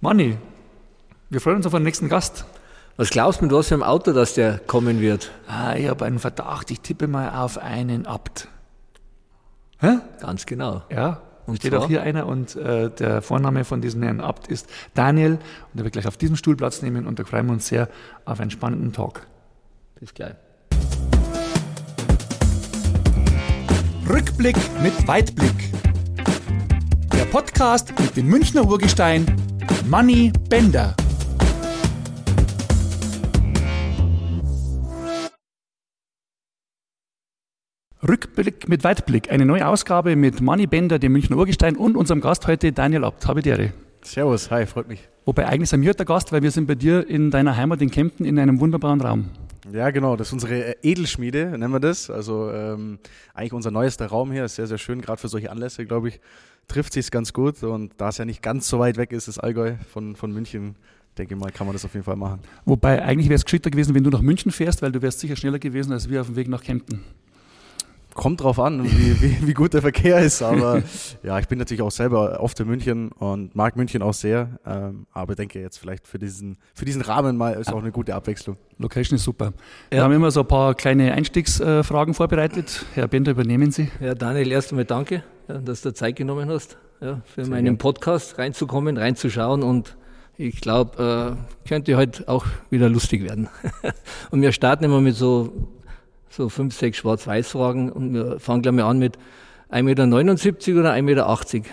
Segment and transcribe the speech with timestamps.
[0.00, 0.36] Manni,
[1.30, 2.44] wir freuen uns auf den nächsten Gast.
[2.98, 5.30] Was glaubst du, mit was für einem Auto, dass der kommen wird?
[5.48, 8.48] Ah, ich habe einen Verdacht, ich tippe mal auf einen Abt.
[9.78, 9.98] Hä?
[10.20, 10.82] Ganz genau.
[10.90, 11.82] Ja, und steht zwar?
[11.82, 15.32] auch hier einer und äh, der Vorname von diesem Herrn Abt ist Daniel
[15.72, 17.88] und er wird gleich auf diesem Stuhl Platz nehmen und da freuen wir uns sehr
[18.26, 19.26] auf einen spannenden Talk.
[19.98, 20.34] Bis gleich.
[24.08, 25.72] Rückblick mit Weitblick.
[27.12, 29.26] Der Podcast mit dem Münchner Urgestein
[29.88, 30.96] Money Bender.
[38.02, 39.30] Rückblick mit Weitblick.
[39.30, 43.28] Eine neue Ausgabe mit Money Bender, dem Münchner Urgestein und unserem Gast heute Daniel Abt.
[43.28, 43.72] Habe die Ehre.
[44.02, 45.08] Servus, hi, freut mich.
[45.24, 47.92] Wobei eigentlich sind wir der Gast, weil wir sind bei dir in deiner Heimat in
[47.92, 49.30] Kempten in einem wunderbaren Raum.
[49.72, 50.16] Ja, genau.
[50.16, 52.10] Das ist unsere äh, Edelschmiede, nennen wir das.
[52.10, 52.98] Also ähm,
[53.34, 54.44] eigentlich unser neuester Raum hier.
[54.44, 56.20] Ist sehr, sehr schön, gerade für solche Anlässe, glaube ich.
[56.68, 57.62] Trifft sich ganz gut.
[57.62, 60.76] Und da es ja nicht ganz so weit weg ist, das Allgäu von, von München,
[61.18, 62.40] denke ich mal, kann man das auf jeden Fall machen.
[62.64, 65.36] Wobei eigentlich wäre es geschickter gewesen, wenn du nach München fährst, weil du wärst sicher
[65.36, 67.04] schneller gewesen als wir auf dem Weg nach Kempten
[68.16, 70.42] kommt drauf an, wie, wie, wie, gut der Verkehr ist.
[70.42, 70.82] Aber
[71.22, 74.58] ja, ich bin natürlich auch selber oft in München und mag München auch sehr.
[74.66, 78.14] Ähm, aber denke jetzt vielleicht für diesen, für diesen Rahmen mal ist auch eine gute
[78.14, 78.56] Abwechslung.
[78.78, 79.52] Location ist super.
[79.90, 82.84] Wir haben immer so ein paar kleine Einstiegsfragen vorbereitet.
[82.94, 83.90] Herr Bender, übernehmen Sie.
[84.00, 88.38] Ja, Daniel, erst einmal danke, dass du Zeit genommen hast, ja, für sehr meinen Podcast
[88.38, 89.96] reinzukommen, reinzuschauen und
[90.38, 93.48] ich glaube, äh, könnte heute auch wieder lustig werden.
[94.30, 95.68] und wir starten immer mit so
[96.36, 99.16] so fünf, sechs Schwarz-Weiß-Fragen und wir fangen gleich mal an mit
[99.70, 101.64] 1,79 Meter oder 1,80 Meter.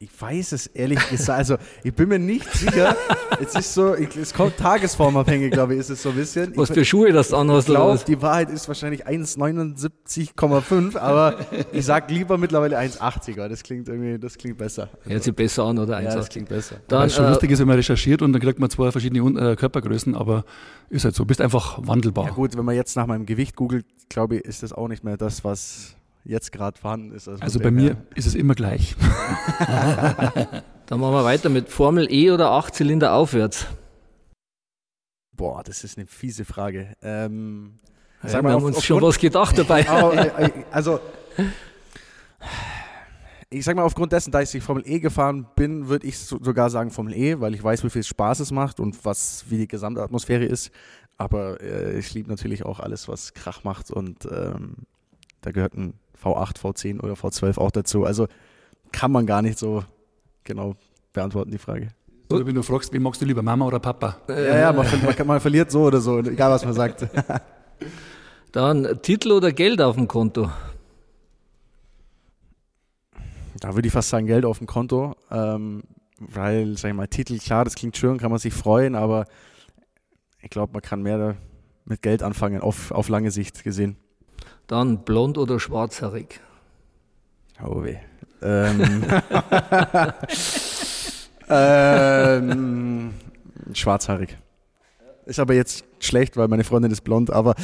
[0.00, 2.96] Ich weiß es ehrlich gesagt, also ich bin mir nicht sicher.
[3.42, 6.56] es ist so, ich, es kommt tagesformabhängig, glaube ich, ist es so ein bisschen.
[6.56, 7.68] Was für Schuhe das an hast.
[7.68, 11.40] Ich glaube, die Wahrheit ist wahrscheinlich 1,79,5, aber
[11.72, 13.48] ich sage lieber mittlerweile 1,80er.
[13.48, 14.88] Das klingt irgendwie, das klingt besser.
[15.02, 15.96] Hört sich besser an, oder?
[15.96, 16.04] 1,80.
[16.04, 16.76] Ja, das klingt besser.
[16.86, 18.92] Dann, Weil es schon äh, lustig ist, wenn man recherchiert und dann kriegt man zwei
[18.92, 20.44] verschiedene äh, Körpergrößen, aber
[20.90, 22.26] ist halt so, bist einfach wandelbar.
[22.26, 25.02] Ja gut, wenn man jetzt nach meinem Gewicht googelt, glaube ich, ist das auch nicht
[25.02, 27.28] mehr das, was jetzt gerade vorhanden ist.
[27.28, 28.96] Also, also bei mir ist es immer gleich.
[30.86, 33.66] Dann machen wir weiter mit Formel E oder Achtzylinder aufwärts.
[35.32, 36.94] Boah, das ist eine fiese Frage.
[37.02, 37.78] Ähm,
[38.22, 39.82] ja, wir mal, haben auf, uns schon was gedacht dabei.
[39.88, 40.98] Äh, äh, also,
[43.50, 46.70] ich sag mal, aufgrund dessen, da ich die Formel E gefahren bin, würde ich sogar
[46.70, 49.68] sagen Formel E, weil ich weiß, wie viel Spaß es macht und was, wie die
[49.68, 50.70] gesamte Atmosphäre ist.
[51.16, 54.86] Aber äh, ich liebe natürlich auch alles, was Krach macht und ähm,
[55.40, 58.04] da gehört ein V8, V10 oder V12 auch dazu.
[58.04, 58.26] Also
[58.92, 59.84] kann man gar nicht so
[60.44, 60.74] genau
[61.12, 61.88] beantworten, die Frage.
[62.30, 64.18] Oder wenn du fragst, wen magst du lieber, Mama oder Papa?
[64.28, 67.06] Ja, ja, man, man, man verliert so oder so, egal was man sagt.
[68.52, 70.50] Dann Titel oder Geld auf dem Konto?
[73.60, 75.14] Da würde ich fast sagen, Geld auf dem Konto.
[75.30, 75.82] Ähm,
[76.18, 79.26] weil, sag ich mal, Titel, klar, das klingt schön, kann man sich freuen, aber
[80.42, 81.36] ich glaube, man kann mehr
[81.84, 83.96] mit Geld anfangen, auf, auf lange Sicht gesehen.
[84.68, 86.40] Dann blond oder schwarzhaarig?
[87.64, 87.96] Oh weh.
[88.42, 89.02] Ähm,
[91.48, 93.14] ähm,
[93.72, 94.36] schwarzhaarig.
[95.24, 97.54] Ist aber jetzt schlecht, weil meine Freundin ist blond, aber,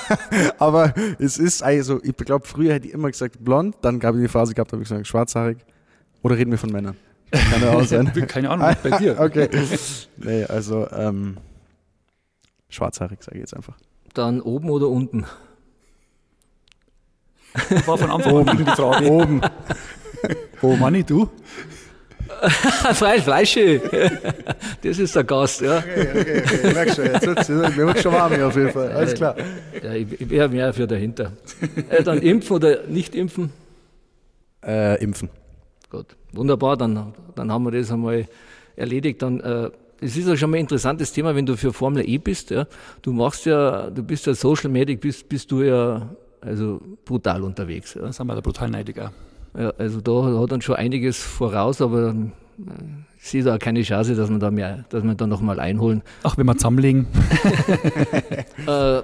[0.58, 4.22] aber es ist also, ich glaube, früher hätte ich immer gesagt blond, dann gab ich
[4.22, 5.58] die Phase gehabt, habe ich gesagt schwarzhaarig.
[6.22, 6.96] Oder reden wir von Männern?
[7.30, 8.10] Kann ja auch sein.
[8.28, 9.20] Keine Ahnung, bei dir.
[9.20, 9.50] okay.
[10.16, 11.36] Nee, also ähm,
[12.70, 13.76] schwarzhaarig, sage ich jetzt einfach.
[14.14, 15.26] Dann oben oder unten?
[17.86, 19.10] War von Anfang an die Frage.
[19.10, 19.40] Oben.
[20.62, 21.28] Oh, Manni, du?
[22.92, 23.80] Fleisch, Fleische.
[24.82, 25.78] Das ist der Gast, ja.
[25.78, 26.68] Okay, okay, okay.
[26.68, 28.92] Ich merke schon, jetzt wird's, mir wird schon warm hier auf jeden Fall.
[28.92, 29.36] Alles klar.
[29.82, 31.32] Ja, ich wäre mehr für dahinter.
[31.88, 33.52] Äh, dann impfen oder nicht impfen?
[34.64, 35.30] Äh, impfen.
[35.90, 38.26] Gut, wunderbar, dann, dann haben wir das einmal
[38.74, 39.22] erledigt.
[39.22, 42.18] Dann, äh, es ist ja schon mal ein interessantes Thema, wenn du für Formel E
[42.18, 42.50] bist.
[42.50, 42.66] Ja.
[43.02, 46.10] Du machst ja, du bist ja Social Media, bist, bist du ja
[46.40, 47.94] also brutal unterwegs.
[47.94, 48.02] Ja.
[48.02, 49.10] Da sind wir da brutal neidig auch.
[49.58, 52.72] Ja, also da hat dann schon einiges voraus, aber äh,
[53.18, 56.02] ich sehe da keine Chance, dass wir da mehr, dass wir da nochmal einholen.
[56.22, 57.06] Ach, wenn wir zusammenlegen.
[58.66, 59.02] äh,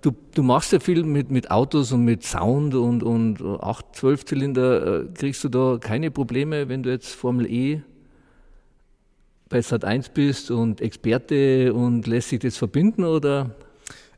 [0.00, 4.24] du, du machst ja viel mit, mit Autos und mit Sound und, und 8, 12
[4.24, 5.00] Zylinder.
[5.00, 7.82] Äh, kriegst du da keine Probleme, wenn du jetzt Formel E
[9.48, 13.50] bei Sat 1 bist und Experte und lässt sich das verbinden oder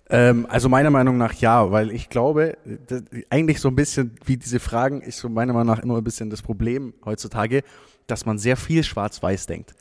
[0.09, 2.57] ähm, also meiner Meinung nach ja, weil ich glaube,
[2.87, 6.05] das, eigentlich so ein bisschen wie diese Fragen ist so meiner Meinung nach immer ein
[6.05, 7.63] bisschen das Problem heutzutage,
[8.07, 9.75] dass man sehr viel schwarz-weiß denkt.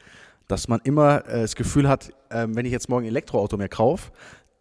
[0.48, 3.70] Dass man immer äh, das Gefühl hat, äh, wenn ich jetzt morgen ein Elektroauto mehr
[3.70, 4.12] kaufe,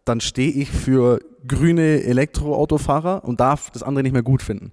[0.03, 4.71] dann stehe ich für grüne Elektroautofahrer und darf das andere nicht mehr gut finden.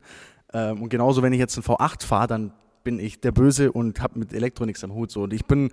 [0.52, 2.52] Ähm, und genauso, wenn ich jetzt ein V8 fahre, dann
[2.84, 5.10] bin ich der Böse und habe mit Elektro nichts am Hut.
[5.10, 5.22] So.
[5.22, 5.70] Und ich bin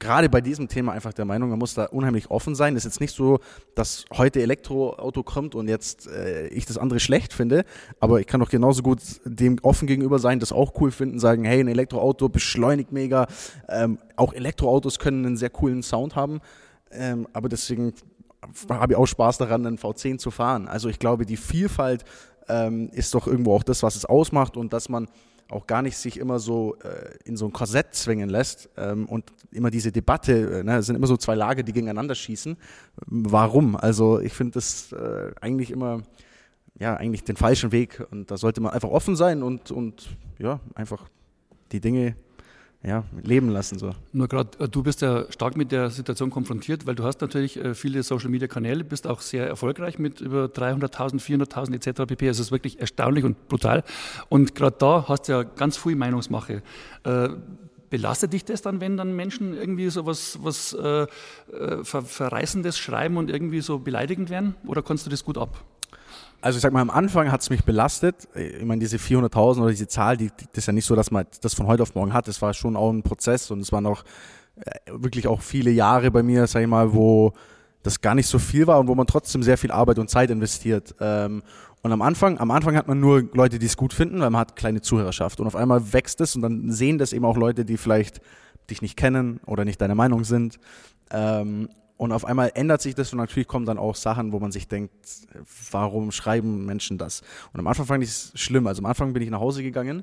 [0.00, 2.74] gerade bei diesem Thema einfach der Meinung, man muss da unheimlich offen sein.
[2.74, 3.38] Es ist jetzt nicht so,
[3.74, 7.64] dass heute Elektroauto kommt und jetzt äh, ich das andere schlecht finde,
[8.00, 11.44] aber ich kann doch genauso gut dem offen gegenüber sein, das auch cool finden, sagen,
[11.44, 13.26] hey, ein Elektroauto beschleunigt mega.
[13.68, 16.40] Ähm, auch Elektroautos können einen sehr coolen Sound haben,
[16.90, 17.92] ähm, aber deswegen
[18.70, 20.66] habe ich auch Spaß daran, einen V10 zu fahren.
[20.66, 22.04] Also ich glaube, die Vielfalt
[22.48, 25.08] ähm, ist doch irgendwo auch das, was es ausmacht und dass man
[25.50, 29.24] auch gar nicht sich immer so äh, in so ein Korsett zwingen lässt ähm, und
[29.50, 32.56] immer diese Debatte, äh, ne, es sind immer so zwei Lager, die gegeneinander schießen.
[33.06, 33.76] Warum?
[33.76, 36.02] Also ich finde das äh, eigentlich immer,
[36.78, 40.60] ja, eigentlich den falschen Weg und da sollte man einfach offen sein und, und ja,
[40.74, 41.08] einfach
[41.72, 42.16] die Dinge
[42.82, 43.78] ja, leben lassen.
[43.78, 43.92] So.
[44.12, 47.58] Nur gerade, äh, du bist ja stark mit der Situation konfrontiert, weil du hast natürlich
[47.58, 52.06] äh, viele Social-Media-Kanäle, bist auch sehr erfolgreich mit über 300.000, 400.000 etc.
[52.06, 52.28] pp.
[52.28, 53.84] Es ist wirklich erstaunlich und brutal.
[54.28, 56.62] Und gerade da hast du ja ganz viel Meinungsmache.
[57.04, 57.28] Äh,
[57.90, 61.06] belastet dich das dann, wenn dann Menschen irgendwie so was, was äh,
[61.82, 64.54] Ver Verreißendes schreiben und irgendwie so beleidigend werden?
[64.66, 65.64] Oder kannst du das gut ab?
[66.42, 68.28] Also ich sag mal, am Anfang hat es mich belastet.
[68.34, 71.10] Ich meine, diese 400.000 oder diese Zahl, die, die, das ist ja nicht so, dass
[71.10, 72.28] man das von heute auf morgen hat.
[72.28, 74.02] Das war schon auch ein Prozess und es waren auch
[74.56, 77.32] äh, wirklich auch viele Jahre bei mir, sag ich mal, wo
[77.82, 80.30] das gar nicht so viel war und wo man trotzdem sehr viel Arbeit und Zeit
[80.30, 80.94] investiert.
[81.00, 81.42] Ähm,
[81.82, 84.40] und am Anfang, am Anfang hat man nur Leute, die es gut finden, weil man
[84.40, 85.40] hat kleine Zuhörerschaft.
[85.40, 88.20] Und auf einmal wächst es und dann sehen das eben auch Leute, die vielleicht
[88.68, 90.58] dich nicht kennen oder nicht deiner Meinung sind.
[91.10, 91.68] Ähm,
[92.00, 94.66] und auf einmal ändert sich das und natürlich kommen dann auch Sachen, wo man sich
[94.66, 94.90] denkt,
[95.70, 97.20] warum schreiben Menschen das?
[97.52, 98.66] Und am Anfang fand ich es schlimm.
[98.66, 100.02] Also am Anfang bin ich nach Hause gegangen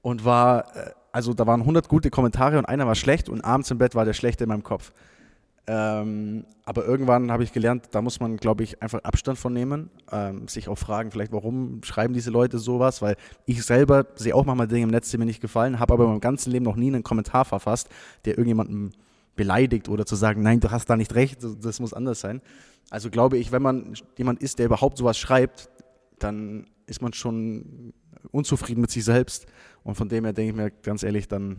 [0.00, 3.70] und war, äh, also da waren 100 gute Kommentare und einer war schlecht und abends
[3.70, 4.92] im Bett war der schlechte in meinem Kopf.
[5.66, 9.90] Ähm, aber irgendwann habe ich gelernt, da muss man, glaube ich, einfach Abstand von nehmen,
[10.10, 14.46] ähm, sich auch fragen, vielleicht, warum schreiben diese Leute sowas, weil ich selber sehe auch
[14.46, 16.76] manchmal Dinge im Netz, die mir nicht gefallen, habe aber in meinem ganzen Leben noch
[16.76, 17.90] nie einen Kommentar verfasst,
[18.24, 18.92] der irgendjemandem
[19.36, 22.40] beleidigt oder zu sagen, nein, du hast da nicht recht, das muss anders sein.
[22.90, 25.68] Also glaube ich, wenn man jemand ist, der überhaupt sowas schreibt,
[26.18, 27.92] dann ist man schon
[28.30, 29.46] unzufrieden mit sich selbst.
[29.82, 31.58] Und von dem her denke ich mir ganz ehrlich, dann,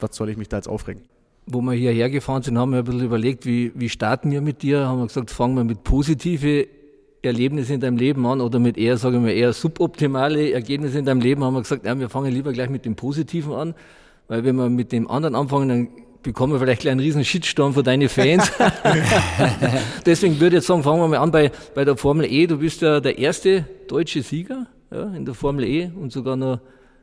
[0.00, 1.02] was soll ich mich da jetzt aufregen?
[1.46, 4.62] Wo wir hierher gefahren sind, haben wir ein bisschen überlegt, wie, wie starten wir mit
[4.62, 4.86] dir?
[4.86, 6.66] Haben wir gesagt, fangen wir mit positive
[7.22, 11.20] Erlebnisse in deinem Leben an oder mit eher, sagen wir, eher suboptimale Ergebnisse in deinem
[11.20, 13.74] Leben, haben wir gesagt, ja, wir fangen lieber gleich mit dem Positiven an,
[14.28, 15.88] weil wenn wir mit dem anderen anfangen, dann
[16.24, 18.50] bekommen wir vielleicht gleich einen riesen Shitstorm von deinen Fans.
[20.06, 22.48] Deswegen würde ich jetzt sagen, fangen wir mal an bei, bei der Formel E.
[22.48, 26.58] Du bist ja der erste deutsche Sieger ja, in der Formel E und sogar noch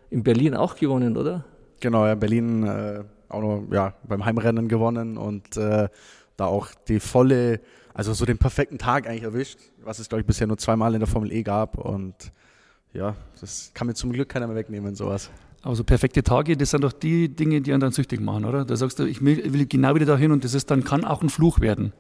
[0.10, 1.46] in Berlin auch gewonnen, oder?
[1.80, 5.88] Genau, ja, Berlin äh, auch noch ja, beim Heimrennen gewonnen und äh,
[6.36, 7.62] da auch die volle,
[7.94, 11.00] also so den perfekten Tag eigentlich erwischt, was es, glaube ich, bisher nur zweimal in
[11.00, 12.16] der Formel E gab und
[12.94, 15.30] ja, das kann mir zum Glück keiner mehr wegnehmen, sowas.
[15.64, 18.66] Also perfekte Tage, das sind doch die Dinge, die einen dann süchtig machen, oder?
[18.66, 21.22] Da sagst du, ich will, will genau wieder dahin und das ist dann kann auch
[21.22, 21.94] ein Fluch werden.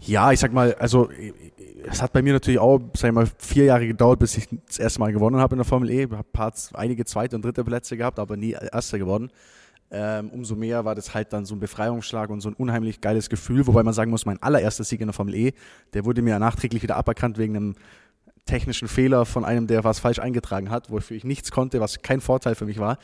[0.00, 1.08] Ja, ich sag mal, also
[1.88, 4.80] es hat bei mir natürlich auch, sag ich mal, vier Jahre gedauert, bis ich das
[4.80, 6.04] erste Mal gewonnen habe in der Formel E.
[6.04, 9.30] Ich habe einige zweite und dritte Plätze gehabt, aber nie erster geworden.
[9.94, 13.28] Ähm, umso mehr war das halt dann so ein Befreiungsschlag und so ein unheimlich geiles
[13.28, 15.52] Gefühl, wobei man sagen muss, mein allererster Sieg in der Formel E,
[15.92, 17.74] der wurde mir nachträglich wieder aberkannt wegen einem
[18.44, 22.20] technischen Fehler von einem, der was falsch eingetragen hat, wofür ich nichts konnte, was kein
[22.20, 22.98] Vorteil für mich war.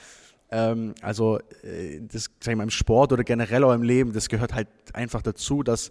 [0.50, 4.28] Ähm, also äh, das, sag ich mal, im Sport oder generell auch im Leben, das
[4.28, 5.90] gehört halt einfach dazu, dass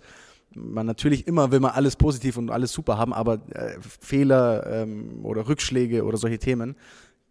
[0.54, 5.24] man natürlich immer will man alles positiv und alles super haben, aber äh, Fehler ähm,
[5.24, 6.76] oder Rückschläge oder solche Themen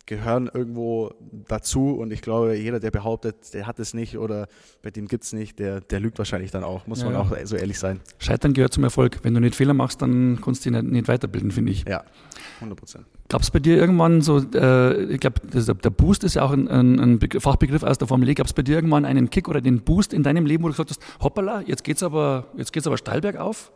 [0.06, 1.10] gehören irgendwo
[1.48, 4.46] dazu und ich glaube, jeder, der behauptet, der hat es nicht oder
[4.82, 7.36] bei dem gibt es nicht, der, der lügt wahrscheinlich dann auch, muss ja, man auch
[7.44, 8.00] so ehrlich sein.
[8.18, 9.18] Scheitern gehört zum Erfolg.
[9.22, 11.84] Wenn du nicht Fehler machst, dann kannst du dich nicht, nicht weiterbilden, finde ich.
[11.88, 12.04] Ja,
[12.56, 13.06] 100 Prozent.
[13.28, 16.68] Gab es bei dir irgendwann so, äh, ich glaube, der Boost ist ja auch ein,
[16.68, 19.60] ein, ein Fachbegriff aus der Formel E, gab es bei dir irgendwann einen Kick oder
[19.60, 22.86] den Boost in deinem Leben, wo du gesagt hast, hoppala, jetzt geht's aber, jetzt geht's
[22.86, 23.72] aber steil bergauf?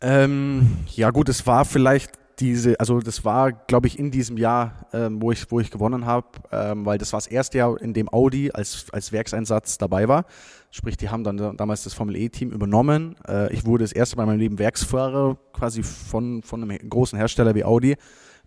[0.00, 4.86] Ähm, ja gut, es war vielleicht diese, also das war, glaube ich, in diesem Jahr,
[4.92, 7.94] ähm, wo, ich, wo ich gewonnen habe, ähm, weil das war das erste Jahr, in
[7.94, 10.24] dem Audi als, als Werkseinsatz dabei war.
[10.70, 13.16] Sprich, die haben dann damals das Formel E-Team übernommen.
[13.26, 17.18] Äh, ich wurde das erste Mal in meinem Leben Werksfahrer quasi von, von einem großen
[17.18, 17.96] Hersteller wie Audi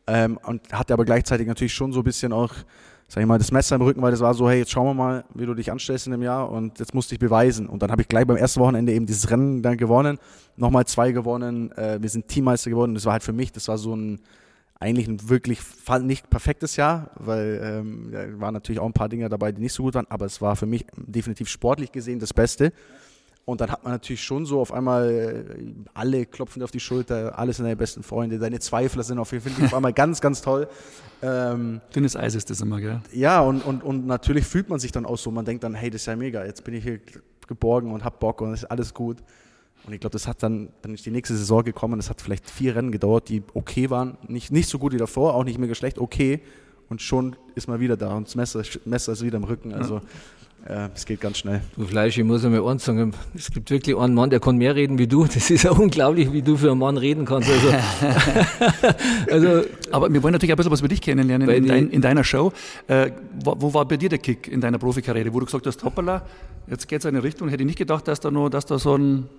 [0.08, 2.54] ähm, und hatte aber gleichzeitig natürlich schon so ein bisschen auch
[3.12, 4.94] sag ich mal, das Messer im Rücken, weil das war so, hey, jetzt schauen wir
[4.94, 7.68] mal, wie du dich anstellst in dem Jahr und jetzt musste ich beweisen.
[7.68, 10.18] Und dann habe ich gleich beim ersten Wochenende eben dieses Rennen dann gewonnen,
[10.56, 12.94] nochmal zwei gewonnen, äh, wir sind Teammeister geworden.
[12.94, 14.22] Das war halt für mich, das war so ein
[14.80, 15.60] eigentlich ein wirklich
[16.04, 19.74] nicht perfektes Jahr, weil ähm, da waren natürlich auch ein paar Dinge dabei, die nicht
[19.74, 22.72] so gut waren, aber es war für mich definitiv sportlich gesehen das Beste.
[23.46, 25.10] Und dann hat man natürlich schon so auf einmal
[25.58, 29.18] äh, alle klopfen dir auf die Schulter, alle sind deine besten Freunde, deine Zweifler sind
[29.18, 30.68] auf jeden Fall auf einmal ganz, ganz toll.
[31.24, 33.02] Ähm, Dünnes Eis ist das immer, gell?
[33.12, 35.90] Ja, und, und, und natürlich fühlt man sich dann auch so, man denkt dann, hey,
[35.90, 37.00] das ist ja mega, jetzt bin ich hier
[37.48, 39.18] geborgen und hab Bock und ist alles gut.
[39.86, 42.48] Und ich glaube, das hat dann, dann ist die nächste Saison gekommen, das hat vielleicht
[42.48, 45.74] vier Rennen gedauert, die okay waren, nicht, nicht so gut wie davor, auch nicht mega
[45.74, 46.42] schlecht, okay.
[46.90, 49.74] Und schon ist man wieder da und das Messer, Messer ist wieder im Rücken.
[49.74, 50.02] Also ja
[50.66, 51.62] es geht ganz schnell.
[51.76, 54.76] Du Fleisch, ich muss einmal eins sagen, es gibt wirklich einen Mann, der kann mehr
[54.76, 55.26] reden wie du.
[55.26, 57.50] Das ist ja unglaublich, wie du für einen Mann reden kannst.
[57.50, 57.70] Also,
[59.32, 62.24] also Aber wir wollen natürlich ein bisschen was über dich kennenlernen in, dein, in, deiner
[62.24, 62.52] Show.
[62.88, 63.12] Äh,
[63.44, 66.26] wo, wo, war bei dir der Kick in deiner Profikarriere, wo du gesagt hast, hoppala,
[66.68, 68.78] jetzt geht es in eine Richtung, hätte ich nicht gedacht, dass da, noch, dass da
[68.78, 69.30] so ein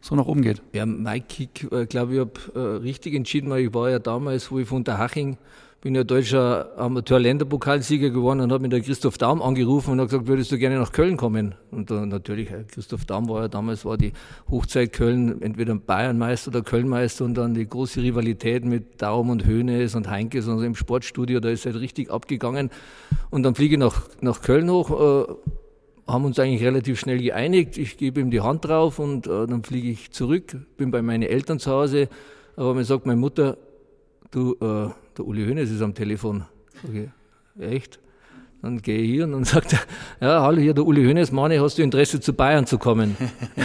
[0.00, 0.60] so nach oben geht.
[0.72, 4.50] Ja, mein Kick, äh, glaube ich, habe äh, richtig entschieden, weil ich war ja damals,
[4.50, 5.38] wo ich von der Haching
[5.82, 10.28] bin ja deutscher Amateur-Länderpokalsieger geworden und habe mir der Christoph Daum angerufen und hat gesagt,
[10.28, 11.56] würdest du gerne nach Köln kommen?
[11.72, 14.12] Und dann natürlich, Christoph Daum war ja damals, war die
[14.48, 19.96] Hochzeit Köln, entweder Bayernmeister oder Kölnmeister und dann die große Rivalität mit Daum und Höhnes
[19.96, 22.70] und Heinkes und so im Sportstudio, da ist halt richtig abgegangen.
[23.30, 25.32] Und dann fliege ich nach, nach Köln hoch, äh,
[26.06, 27.76] haben uns eigentlich relativ schnell geeinigt.
[27.76, 31.24] Ich gebe ihm die Hand drauf und äh, dann fliege ich zurück, bin bei meinen
[31.24, 32.08] Eltern zu Hause.
[32.54, 33.56] Aber mir sagt meine Mutter,
[34.32, 36.44] du, äh, der Uli Hoeneß ist am Telefon.
[36.86, 37.10] Okay,
[37.60, 38.00] echt?
[38.60, 39.80] Dann gehe ich hier und dann sagt er,
[40.20, 43.16] ja, hallo, hier der Uli Hoeneß, Mane, hast du Interesse zu Bayern zu kommen?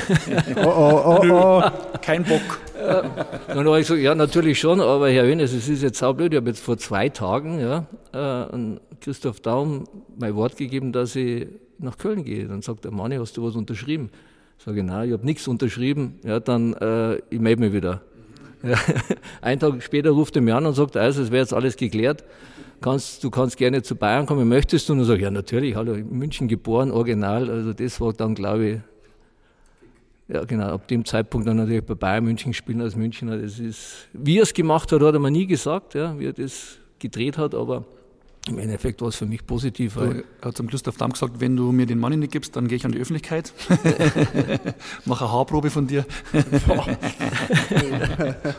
[0.57, 1.63] oh, oh, oh, oh,
[2.01, 2.59] kein Bock.
[3.47, 6.37] dann habe ich gesagt, ja, natürlich schon, aber Herr Hoeneß, es ist jetzt saublöd, ich
[6.37, 9.85] habe jetzt vor zwei Tagen, ja, äh, Christoph Daum
[10.17, 11.47] mein Wort gegeben, dass ich
[11.79, 12.47] nach Köln gehe.
[12.47, 14.09] Dann sagt er, Mane, hast du was unterschrieben?
[14.57, 16.19] Sage ich, nein, ich habe nichts unterschrieben.
[16.23, 18.01] Ja, dann, äh, ich melde mich wieder.
[19.41, 22.23] Einen Tag später ruft er mich an und sagt, also es wäre jetzt alles geklärt.
[22.81, 24.93] Kannst, du kannst gerne zu Bayern kommen, möchtest du?
[24.93, 27.49] Und ich sage, ja natürlich, hallo, in München geboren, original.
[27.49, 28.79] Also das war dann, glaube ich,
[30.27, 33.37] ja genau, ab dem Zeitpunkt dann natürlich bei Bayern München spielen als Münchner.
[33.37, 36.33] Das ist, wie er es gemacht hat, hat er mir nie gesagt, ja, wie er
[36.33, 37.85] das gedreht hat, aber
[38.47, 39.97] im Endeffekt war es für mich positiv.
[39.97, 42.77] er hat zum Christoph Damm gesagt, wenn du mir den Money nicht gibst, dann gehe
[42.77, 43.53] ich an die Öffentlichkeit.
[45.05, 46.05] Mache eine Haarprobe von dir.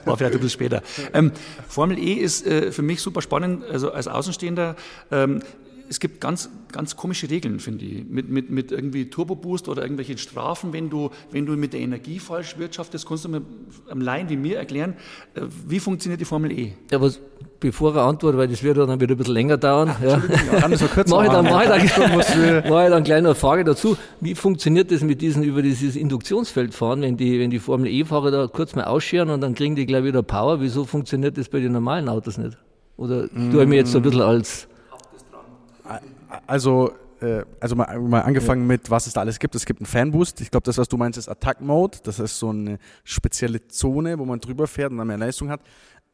[0.04, 0.82] war vielleicht ein bisschen später.
[1.12, 1.32] Ähm,
[1.68, 4.76] Formel E ist äh, für mich super spannend, also als Außenstehender.
[5.10, 5.42] Ähm,
[5.88, 10.18] es gibt ganz, ganz komische Regeln, finde ich, mit, mit, mit irgendwie Turbo-Boost oder irgendwelche
[10.18, 13.06] Strafen, wenn du, wenn du mit der Energie falsch wirtschaftest.
[13.08, 13.42] Kannst du mir
[13.88, 14.94] am Laien wie mir erklären,
[15.34, 16.74] äh, wie funktioniert die Formel E?
[16.90, 17.20] Ja, was,
[17.60, 20.20] bevor er antwortet, weil das wird dann wieder ein bisschen länger dauern, Ach, ja.
[20.60, 23.34] kann das so kürzer mache ich dann, mache ich dann, mache ich dann eine kleine
[23.34, 23.96] Frage dazu.
[24.20, 28.30] Wie funktioniert das mit diesen, über dieses Induktionsfeld fahren, wenn die, wenn die Formel E-Fahrer
[28.30, 30.60] da kurz mal ausscheren und dann kriegen die gleich wieder Power?
[30.60, 32.56] Wieso funktioniert das bei den normalen Autos nicht?
[32.96, 33.52] Oder mm.
[33.52, 34.68] tue ich mir jetzt so ein bisschen als
[36.46, 38.66] also, äh, also mal, mal angefangen ja.
[38.68, 39.54] mit, was es da alles gibt.
[39.54, 40.40] Es gibt einen Fanboost.
[40.40, 41.98] Ich glaube, das, was du meinst, ist Attack Mode.
[42.02, 45.60] Das ist so eine spezielle Zone, wo man drüber fährt und dann mehr Leistung hat.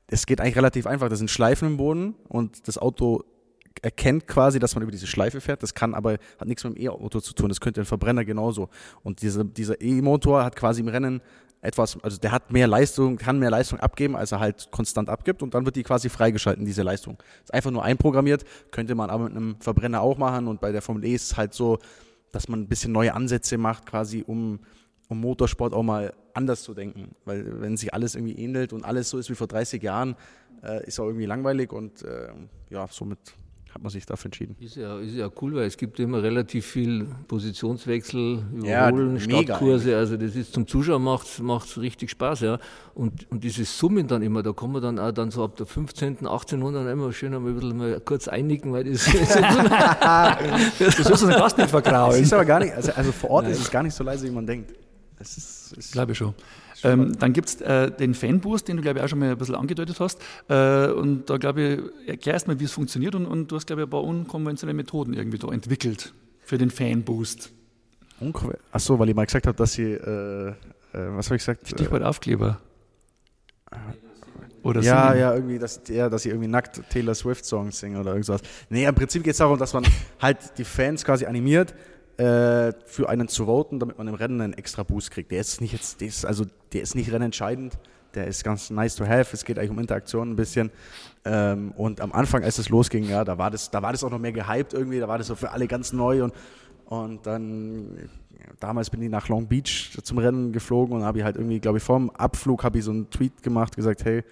[0.06, 1.08] Es geht eigentlich relativ einfach.
[1.08, 3.24] Das sind Schleifen im Boden und das Auto
[3.82, 5.62] erkennt quasi, dass man über diese Schleife fährt.
[5.62, 7.48] Das kann aber, hat nichts mit dem E-Auto zu tun.
[7.48, 8.68] Das könnte ein Verbrenner genauso.
[9.02, 11.20] Und diese, dieser E-Motor hat quasi im Rennen
[11.64, 15.42] etwas, also der hat mehr Leistung, kann mehr Leistung abgeben, als er halt konstant abgibt
[15.42, 17.16] und dann wird die quasi freigeschalten, diese Leistung.
[17.42, 20.82] Ist einfach nur einprogrammiert, könnte man aber mit einem Verbrenner auch machen und bei der
[20.82, 21.78] Formel E ist es halt so,
[22.32, 24.60] dass man ein bisschen neue Ansätze macht, quasi um,
[25.08, 27.14] um Motorsport auch mal anders zu denken.
[27.24, 30.16] Weil wenn sich alles irgendwie ähnelt und alles so ist wie vor 30 Jahren,
[30.62, 32.28] äh, ist auch irgendwie langweilig und äh,
[32.68, 33.18] ja, somit
[33.74, 34.54] hat man sich dafür entschieden.
[34.60, 39.96] Ist ja, ist ja cool, weil es gibt immer relativ viel Positionswechsel, Überholen, ja, Startkurse.
[39.96, 41.26] Also das ist zum Zuschauen macht
[41.66, 42.58] es richtig Spaß, ja.
[42.94, 45.66] Und, und dieses Summen dann immer, da kann man dann auch dann so ab der
[45.66, 51.26] 15., 1800 immer schön einmal ein bisschen mal kurz einigen, weil das Das ist so
[51.26, 52.14] ein Gast nicht vergrauen.
[52.14, 53.52] ist aber gar nicht, also, also vor Ort Nein.
[53.54, 54.72] ist es gar nicht so leise, wie man denkt.
[55.18, 56.34] Das ist, ist Glaube ich schon.
[56.82, 59.38] Ähm, dann gibt es äh, den Fanboost, den du, glaube ich, auch schon mal ein
[59.38, 60.20] bisschen angedeutet hast.
[60.48, 63.14] Äh, und da, glaube ich, erklär mal, wie es funktioniert.
[63.14, 66.70] Und, und du hast, glaube ich, ein paar unkonventionelle Methoden irgendwie da entwickelt für den
[66.70, 67.52] Fanboost.
[68.72, 70.54] Achso, weil ich mal gesagt habe, dass sie, äh, äh
[70.92, 71.68] was habe ich gesagt?
[71.68, 72.60] Stichwort Aufkleber.
[74.62, 75.20] Oder ja, singen.
[75.20, 78.40] ja, irgendwie, dass, ja, dass sie irgendwie nackt Taylor Swift Songs singen oder irgendwas.
[78.70, 79.84] Nee, im Prinzip geht es darum, dass man
[80.20, 81.74] halt die Fans quasi animiert,
[82.18, 85.30] äh, für einen zu voten, damit man im Rennen einen extra Boost kriegt.
[85.30, 87.78] Der ist nicht jetzt, der ist, also der ist nicht rennentscheidend,
[88.14, 89.30] der ist ganz nice to have.
[89.32, 90.70] Es geht eigentlich um Interaktion ein bisschen.
[91.24, 94.10] Ähm, und am Anfang, als es losging, ja, da war das, da war das auch
[94.10, 96.34] noch mehr gehypt irgendwie, da war das so für alle ganz neu und
[96.86, 98.10] und dann
[98.60, 101.78] damals bin ich nach Long Beach zum Rennen geflogen und habe ich halt irgendwie, glaube
[101.78, 104.22] ich, vorm Abflug habe ich so einen Tweet gemacht, gesagt, hey,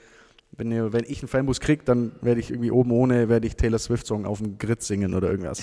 [0.56, 3.56] wenn, ihr, wenn ich einen Fanbus kriege, dann werde ich irgendwie oben ohne, werde ich
[3.56, 5.62] Taylor Swift-Song auf dem Grid singen oder irgendwas.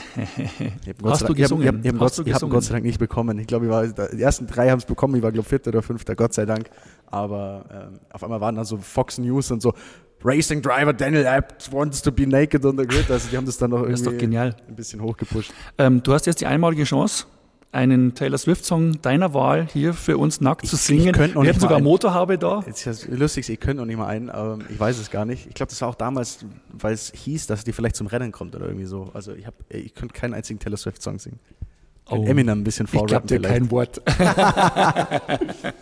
[1.04, 1.64] Hast du gesungen?
[1.64, 3.38] Ich habe hab, hab, hab, hab Gott sei Dank nicht bekommen.
[3.38, 6.16] Ich glaube, ich die ersten drei haben es bekommen, ich war, glaube vierter oder fünfter,
[6.16, 6.70] Gott sei Dank.
[7.06, 9.74] Aber ähm, auf einmal waren da so Fox News und so,
[10.24, 13.10] Racing Driver Daniel Abt wants to be naked on the grid.
[13.10, 15.54] Also die haben das dann noch irgendwie ein bisschen hochgepusht.
[15.78, 17.26] Ähm, du hast jetzt die einmalige Chance,
[17.72, 21.10] einen Taylor Swift-Song deiner Wahl hier für uns nackt ich, zu singen.
[21.10, 22.64] Ich Wir hätten sogar Motorhabe da.
[22.66, 25.26] Jetzt ist ja lustig, ich könnte noch nicht mal einen, aber ich weiß es gar
[25.26, 25.46] nicht.
[25.48, 28.56] Ich glaube, das war auch damals, weil es hieß, dass die vielleicht zum Rennen kommt
[28.56, 29.12] oder irgendwie so.
[29.14, 31.40] Also ich, ich könnte keinen einzigen Taylor Swift-Song singen.
[32.10, 32.26] Oh.
[32.26, 34.02] Eminem ein bisschen vorrappen Ich glaube dir kein Wort.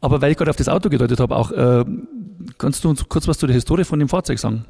[0.00, 1.84] aber weil ich gerade auf das Auto gedeutet habe, auch äh,
[2.58, 4.66] kannst du uns kurz was zu der Historie von dem Fahrzeug sagen?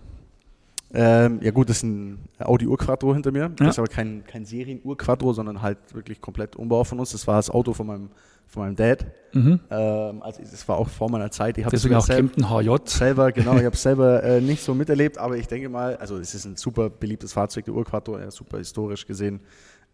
[0.92, 3.42] Ähm, ja gut, das ist ein Audi Urquattro hinter mir.
[3.42, 3.49] Ja.
[3.49, 7.12] Das ist aber kein, kein Serien-Urquattro, sondern halt wirklich komplett Umbau von uns.
[7.12, 8.11] Das war das Auto von meinem,
[8.47, 9.06] von meinem Dad.
[9.32, 9.61] Mhm.
[9.70, 11.59] Ähm, also das war auch vor meiner Zeit.
[11.59, 12.76] Ich Deswegen auch Kempten HJ.
[12.87, 16.18] Selber, genau, ich habe es selber äh, nicht so miterlebt, aber ich denke mal, also
[16.18, 19.40] es ist ein super beliebtes Fahrzeug, der Urquattro, ja, super historisch gesehen.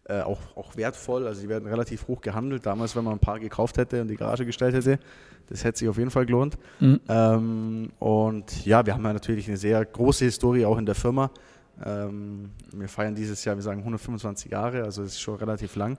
[0.09, 2.65] Äh, auch, auch wertvoll, also die werden relativ hoch gehandelt.
[2.65, 4.99] Damals, wenn man ein paar gekauft hätte und die Garage gestellt hätte,
[5.49, 6.57] das hätte sich auf jeden Fall gelohnt.
[6.79, 7.01] Mhm.
[7.09, 11.29] Ähm, und ja, wir haben ja natürlich eine sehr große Historie auch in der Firma.
[11.83, 15.97] Ähm, wir feiern dieses Jahr, wir sagen 125 Jahre, also es ist schon relativ lang.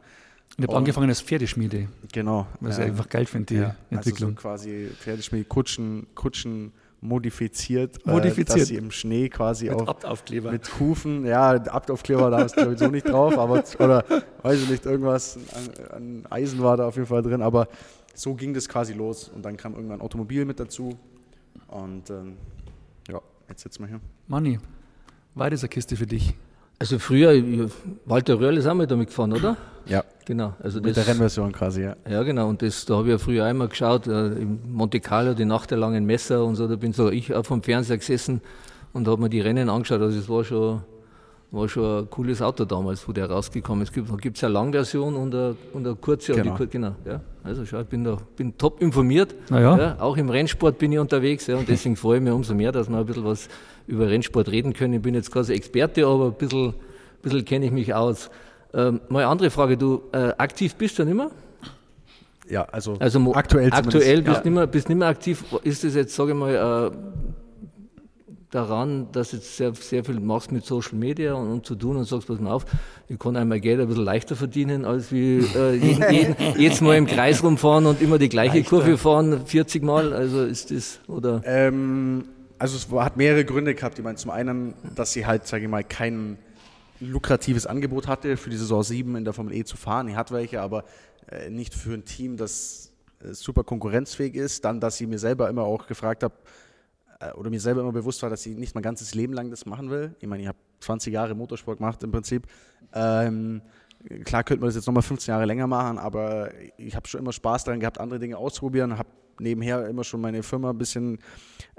[0.57, 1.89] Ich habe angefangen als Pferdeschmiede.
[2.11, 2.47] Genau.
[2.61, 4.31] Was ich einfach geil finde, die ja, Entwicklung.
[4.31, 8.51] Also so quasi Pferdeschmiede, Kutschen, Kutschen modifiziert, modifiziert.
[8.51, 10.51] Äh, dass sie im Schnee quasi mit auch Abtaufkleber.
[10.51, 14.05] mit Hufen, ja, Abtaufkleber da ist glaube ich so nicht drauf, aber oder
[14.43, 17.69] weiß ich nicht, irgendwas an, an, Eisen war da auf jeden Fall drin, aber
[18.15, 20.99] so ging das quasi los und dann kam irgendwann Automobil mit dazu
[21.69, 22.37] und ähm,
[23.09, 24.01] ja, jetzt sitzen wir hier.
[24.27, 24.59] Manni,
[25.35, 26.35] war das eine Kiste für dich?
[26.79, 27.71] Also früher,
[28.05, 29.57] Walter Röhrl ist auch mal damit gefahren, oder?
[29.87, 30.05] Ja.
[30.27, 30.53] Genau.
[30.63, 31.97] Also Mit das, der Rennversion quasi, ja.
[32.09, 32.49] Ja, genau.
[32.49, 35.71] Und das, da habe ich ja früher einmal geschaut, äh, im Monte Carlo, die Nacht
[35.71, 38.43] der langen Messer und so, da bin so ich auch vom Fernseher gesessen
[38.93, 40.03] und habe mir die Rennen angeschaut.
[40.03, 40.83] Also es war schon,
[41.51, 43.97] war schon ein cooles Auto damals, wo der rausgekommen ist.
[43.97, 46.35] Es gibt ja eine Langversion und eine, und eine kurze.
[46.35, 46.59] Genau.
[46.59, 47.23] Die, genau ja.
[47.43, 49.35] Also schau, ich bin, da, bin top informiert.
[49.49, 49.79] Ja.
[49.79, 52.71] Ja, auch im Rennsport bin ich unterwegs ja, und deswegen freue ich mich umso mehr,
[52.71, 53.49] dass wir ein bisschen was
[53.89, 54.95] über Rennsport reden können.
[54.95, 56.75] Ich bin jetzt quasi Experte, aber ein bisschen, ein
[57.23, 58.31] bisschen kenne ich mich aus.
[58.75, 61.31] Ähm, mal eine andere Frage, du äh, aktiv bist du nicht mehr?
[62.49, 64.51] Ja, also, also aktuell, aktuell bist, ja.
[64.67, 65.45] nicht nicht mehr aktiv.
[65.65, 66.97] Ist das jetzt, sage ich mal, äh,
[68.51, 71.97] daran, dass du jetzt sehr, sehr viel machst mit Social Media und, und, zu tun
[71.97, 72.65] und sagst, pass mal auf,
[73.09, 76.97] ich kann einmal Geld ein bisschen leichter verdienen, als wie äh, jeden, jeden, jedes Mal
[76.97, 78.71] im Kreis rumfahren und immer die gleiche leichter.
[78.71, 81.43] Kurve fahren, 40 Mal, also ist das, oder?
[81.45, 82.25] Ähm,
[82.59, 83.99] also es hat mehrere Gründe gehabt.
[83.99, 86.39] Ich meine, zum einen, dass sie halt, sage ich mal, kein
[87.01, 90.09] lukratives Angebot hatte, für die Saison 7 in der Formel E zu fahren.
[90.09, 90.85] Ich hatte welche, aber
[91.31, 92.93] äh, nicht für ein Team, das
[93.23, 94.65] äh, super konkurrenzfähig ist.
[94.65, 96.35] Dann, dass ich mir selber immer auch gefragt habe,
[97.21, 99.67] äh, oder mir selber immer bewusst war, dass ich nicht mein ganzes Leben lang das
[99.67, 100.15] machen will.
[100.21, 102.47] Ich meine, ich habe 20 Jahre Motorsport gemacht im Prinzip.
[102.93, 103.63] Ähm,
[104.25, 107.33] klar könnte man das jetzt nochmal 15 Jahre länger machen, aber ich habe schon immer
[107.33, 109.09] Spaß daran gehabt, andere Dinge auszuprobieren, habe
[109.41, 111.19] nebenher immer schon meine Firma ein bisschen,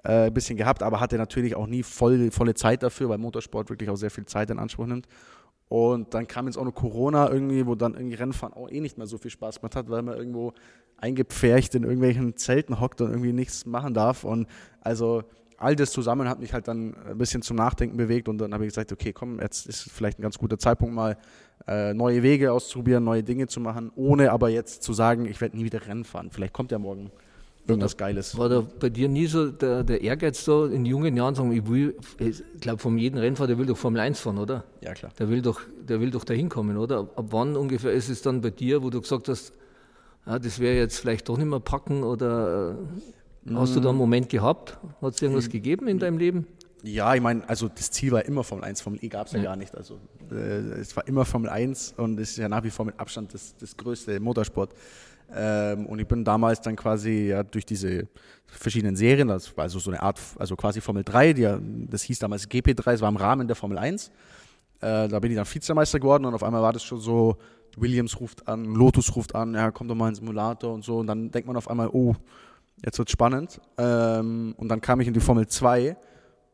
[0.04, 3.90] äh, bisschen gehabt, aber hatte natürlich auch nie voll, volle Zeit dafür, weil Motorsport wirklich
[3.90, 5.08] auch sehr viel Zeit in Anspruch nimmt.
[5.70, 8.98] Und dann kam jetzt auch noch Corona irgendwie, wo dann irgendwie Rennfahren auch eh nicht
[8.98, 10.54] mehr so viel Spaß gemacht hat, weil man irgendwo
[10.98, 14.24] eingepfercht in irgendwelchen Zelten hockt und irgendwie nichts machen darf.
[14.24, 14.48] Und
[14.82, 15.24] also
[15.60, 18.66] all das zusammen hat mich halt dann ein bisschen zum Nachdenken bewegt und dann habe
[18.66, 21.18] ich gesagt, okay, komm, jetzt ist vielleicht ein ganz guter Zeitpunkt mal
[21.68, 25.58] äh, neue Wege auszuprobieren, neue Dinge zu machen, ohne aber jetzt zu sagen, ich werde
[25.58, 26.32] nie wieder Rennen fahren.
[26.32, 27.12] Vielleicht kommt ja morgen
[27.70, 28.38] irgendwas Geiles.
[28.38, 31.68] War da bei dir nie so der, der Ehrgeiz da in jungen Jahren sagen, ich
[31.68, 34.64] will, ich glaube von jedem Rennfahrer, der will doch Formel 1 fahren, oder?
[34.82, 35.12] Ja, klar.
[35.20, 37.00] Der will doch, der will doch da hinkommen, oder?
[37.00, 39.54] Ab, ab wann ungefähr ist es dann bei dir, wo du gesagt hast,
[40.26, 42.78] ja, das wäre jetzt vielleicht doch nicht mehr packen oder
[43.48, 44.02] äh, hast du da einen mm.
[44.02, 44.78] Moment gehabt?
[45.02, 46.48] Hat es irgendwas gegeben in deinem Leben?
[46.84, 49.40] Ja, ich meine, also das Ziel war immer Formel 1, Formel E gab es ja.
[49.40, 49.46] ja.
[49.46, 49.76] gar nicht.
[49.76, 50.00] Also
[50.32, 53.34] äh, es war immer Formel 1 und es ist ja nach wie vor mit Abstand
[53.34, 54.74] das, das größte Motorsport.
[55.36, 58.08] Ähm, und ich bin damals dann quasi ja, durch diese
[58.48, 61.48] verschiedenen Serien, das war also so eine Art, also quasi Formel 3, die,
[61.88, 64.08] das hieß damals GP3, das war im Rahmen der Formel 1.
[64.82, 67.38] Äh, da bin ich dann Vizemeister geworden und auf einmal war das schon so,
[67.78, 71.00] Williams ruft an, Lotus ruft an, ja, komm doch mal in den Simulator und so.
[71.00, 72.16] Und dann denkt man auf einmal, oh,
[72.84, 73.60] jetzt wird spannend.
[73.78, 75.96] Ähm, und dann kam ich in die Formel 2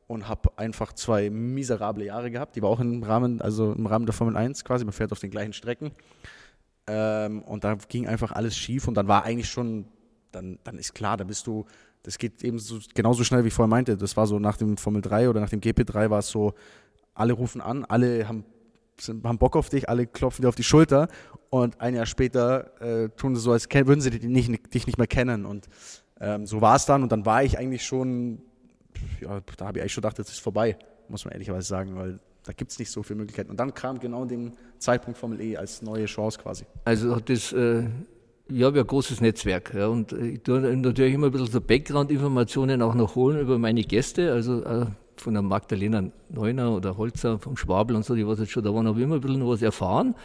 [0.07, 2.55] und habe einfach zwei miserable Jahre gehabt.
[2.55, 4.85] Die war auch im Rahmen, also im Rahmen der Formel 1 quasi.
[4.85, 5.91] Man fährt auf den gleichen Strecken.
[6.87, 9.85] Ähm, und da ging einfach alles schief und dann war eigentlich schon,
[10.31, 11.65] dann, dann ist klar, da bist du,
[12.03, 13.97] das geht eben so, genauso schnell, wie ich vorher meinte.
[13.97, 16.53] Das war so nach dem Formel 3 oder nach dem GP3 war es so,
[17.13, 18.45] alle rufen an, alle haben,
[18.99, 21.07] sind, haben Bock auf dich, alle klopfen dir auf die Schulter
[21.49, 24.97] und ein Jahr später äh, tun sie so, als würden sie dich nicht, dich nicht
[24.97, 25.45] mehr kennen.
[25.45, 25.67] Und
[26.19, 28.41] ähm, so war es dann und dann war ich eigentlich schon
[29.21, 32.19] ja, da habe ich eigentlich schon gedacht, das ist vorbei, muss man ehrlicherweise sagen, weil
[32.45, 33.49] da gibt es nicht so viele Möglichkeiten.
[33.49, 36.65] Und dann kam genau in dem Zeitpunkt Formel E als neue Chance quasi.
[36.85, 37.83] Also das, äh,
[38.47, 41.59] ich habe ja ein großes Netzwerk ja, und ich tue natürlich immer ein bisschen so
[41.59, 44.85] Background-Informationen auch noch holen über meine Gäste, also äh,
[45.17, 48.73] von der Magdalena Neuner oder Holzer, vom Schwabel und so, die was jetzt schon da
[48.73, 50.15] waren, habe ich immer ein bisschen was erfahren,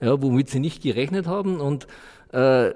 [0.00, 1.86] ja, womit sie nicht gerechnet haben und
[2.32, 2.72] äh,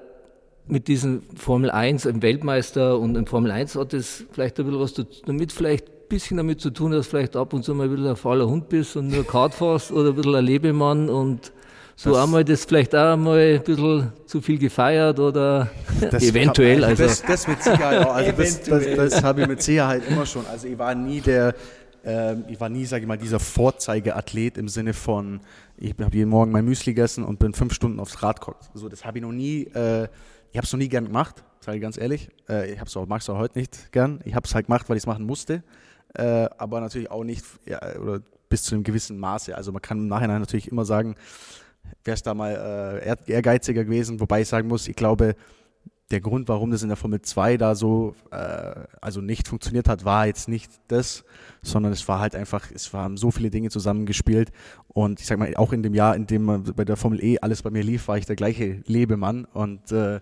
[0.67, 4.79] mit diesem Formel 1, einem Weltmeister und einem Formel 1 hat das vielleicht ein bisschen
[4.79, 4.93] was
[5.25, 8.15] damit vielleicht bisschen damit zu tun, dass vielleicht ab und zu mal ein bisschen ein
[8.15, 11.51] fauler Hund bist und nur Kart fährst oder ein bisschen ein Lebemann und
[11.95, 15.69] so das einmal das vielleicht auch mal ein bisschen zu viel gefeiert oder
[16.01, 16.83] eventuell.
[16.83, 18.15] also das, das mit Sicherheit auch.
[18.15, 20.45] Also das, das, das habe ich mit Sicherheit immer schon.
[20.47, 21.55] Also ich war nie der,
[22.03, 25.41] äh, ich war nie, sage ich mal, dieser Vorzeigeathlet im Sinne von,
[25.77, 28.69] ich habe jeden Morgen mein Müsli gegessen und bin fünf Stunden aufs Rad geguckt.
[28.73, 30.07] So, das habe ich noch nie, äh,
[30.51, 32.29] ich habe es noch nie gern gemacht, sage ich ganz ehrlich.
[32.49, 34.21] Äh, ich habe es auch, mag es auch heute nicht gern.
[34.25, 35.63] Ich habe es halt gemacht, weil ich es machen musste.
[36.13, 39.55] Äh, aber natürlich auch nicht, ja, oder bis zu einem gewissen Maße.
[39.55, 41.15] Also man kann im Nachhinein natürlich immer sagen,
[42.03, 45.35] wäre es da mal äh, ehrgeiziger gewesen, wobei ich sagen muss, ich glaube,
[46.11, 50.05] der Grund, warum das in der Formel 2 da so äh, also nicht funktioniert hat,
[50.05, 51.23] war jetzt nicht das,
[51.61, 54.51] sondern es war halt einfach, es waren so viele Dinge zusammengespielt.
[54.89, 57.61] Und ich sag mal, auch in dem Jahr, in dem bei der Formel E alles
[57.61, 59.45] bei mir lief, war ich der gleiche Lebemann.
[59.45, 60.19] Und äh,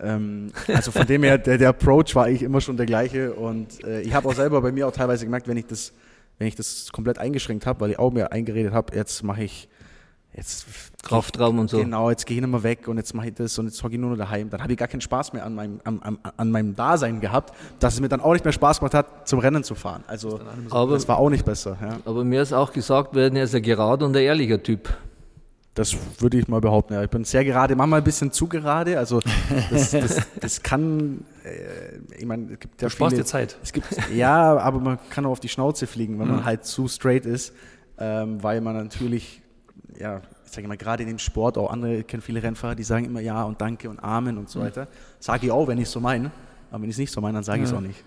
[0.00, 3.84] ähm, also von dem her, der, der Approach war eigentlich immer schon der gleiche und
[3.84, 5.92] äh, ich habe auch selber bei mir auch teilweise gemerkt, wenn ich das,
[6.38, 9.68] wenn ich das komplett eingeschränkt habe, weil ich auch mir eingeredet habe, jetzt mache ich
[10.36, 10.66] jetzt
[11.02, 11.78] Kraftraum und so.
[11.78, 14.00] Genau, jetzt gehe ich nochmal weg und jetzt mache ich das und jetzt hocke ich
[14.00, 14.50] nur noch daheim.
[14.50, 17.94] Dann habe ich gar keinen Spaß mehr an meinem, an, an, meinem Dasein gehabt, dass
[17.94, 20.02] es mir dann auch nicht mehr Spaß gemacht hat, zum Rennen zu fahren.
[20.06, 21.76] Also aber, das war auch nicht besser.
[21.80, 21.98] Ja.
[22.04, 24.88] Aber mir ist auch gesagt worden, er ist ein gerader und ein ehrlicher Typ.
[25.74, 26.94] Das würde ich mal behaupten.
[26.94, 27.02] Ja.
[27.02, 28.96] Ich bin sehr gerade, manchmal ein bisschen zu gerade.
[28.98, 29.20] Also
[29.70, 33.58] das, das, das kann, äh, ich meine, es gibt ja du viele, dir Zeit.
[33.62, 36.34] Es gibt, ja, aber man kann auch auf die Schnauze fliegen, wenn mhm.
[36.36, 37.52] man halt zu straight ist,
[37.98, 39.42] ähm, weil man natürlich
[39.98, 42.82] ja, ich sage mal, gerade in dem Sport, auch andere, ich kenne viele Rennfahrer, die
[42.82, 44.64] sagen immer Ja und Danke und Amen und so mhm.
[44.64, 44.88] weiter.
[45.18, 46.30] Sage ich auch, wenn ich es so meine.
[46.70, 48.02] Aber wenn ich es nicht so meine, dann sage ich es auch nicht.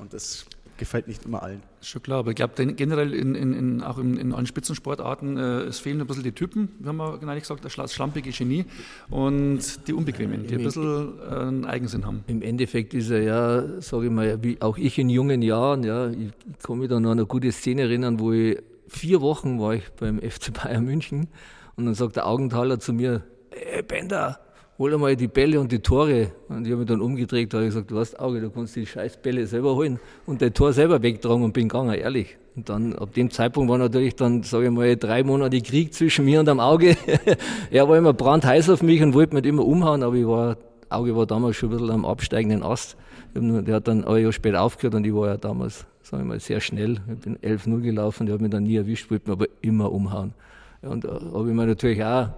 [0.00, 0.46] Und das
[0.76, 1.62] gefällt nicht immer allen.
[1.80, 5.60] Schon klar, aber ich glaube generell in, in, in, auch in, in allen Spitzensportarten, äh,
[5.62, 8.64] es fehlen ein bisschen die Typen, wie haben wir genau gesagt, das schlampige Genie
[9.10, 12.24] und die Unbequemen, die ein bisschen äh, einen Eigensinn haben.
[12.26, 16.08] Im Endeffekt ist er ja, sage ich mal, wie auch ich in jungen Jahren, ja,
[16.10, 16.32] ich
[16.62, 18.58] kann mich da noch an eine gute Szene erinnern, wo ich
[18.88, 21.28] vier Wochen war ich beim FC Bayern München
[21.76, 24.40] und dann sagt der Augenthaler zu mir, hey Bender,
[24.78, 26.32] hol einmal die Bälle und die Tore.
[26.48, 28.76] Und ich habe mich dann umgedreht, da habe ich gesagt, du hast Auge, du kannst
[28.76, 32.36] die scheiß Bälle selber holen und dein Tor selber wegtragen und bin gegangen, ehrlich.
[32.56, 36.24] Und dann, ab dem Zeitpunkt war natürlich dann, sage ich mal, drei Monate Krieg zwischen
[36.24, 36.96] mir und am Auge.
[37.70, 40.56] er war immer brandheiß auf mich und wollte mich immer umhauen, aber ich war,
[40.88, 42.96] Auge war damals schon ein bisschen am absteigenden Ast.
[43.34, 46.40] Der hat dann ein Jahr später aufgehört und ich war ja damals sagen wir mal,
[46.40, 46.98] sehr schnell.
[47.08, 50.34] Ich bin 11-0 gelaufen, der hat mich dann nie erwischt, wollte mich aber immer umhauen.
[50.82, 52.28] Und da habe ich mir natürlich auch,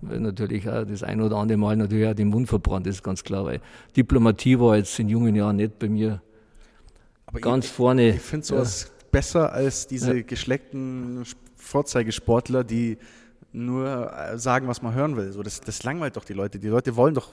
[0.00, 3.44] natürlich auch das ein oder andere Mal natürlich auch den Mund verbrannt, ist ganz klar,
[3.44, 3.60] weil
[3.96, 6.20] Diplomatie war jetzt in jungen Jahren nicht bei mir
[7.28, 8.10] aber ganz ich, vorne.
[8.10, 9.06] Ich finde sowas ja.
[9.10, 10.22] besser als diese ja.
[10.22, 11.24] geschleckten
[11.56, 12.96] Vorzeigesportler, die
[13.52, 15.32] nur äh, sagen, was man hören will.
[15.32, 16.58] So, das, das langweilt doch die Leute.
[16.58, 17.32] Die Leute wollen doch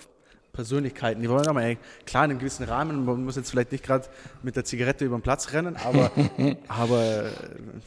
[0.56, 1.22] Persönlichkeiten.
[1.22, 4.06] Die wollen aber, ey, klar, in einem gewissen Rahmen, man muss jetzt vielleicht nicht gerade
[4.42, 6.12] mit der Zigarette über den Platz rennen, aber,
[6.68, 7.30] aber äh,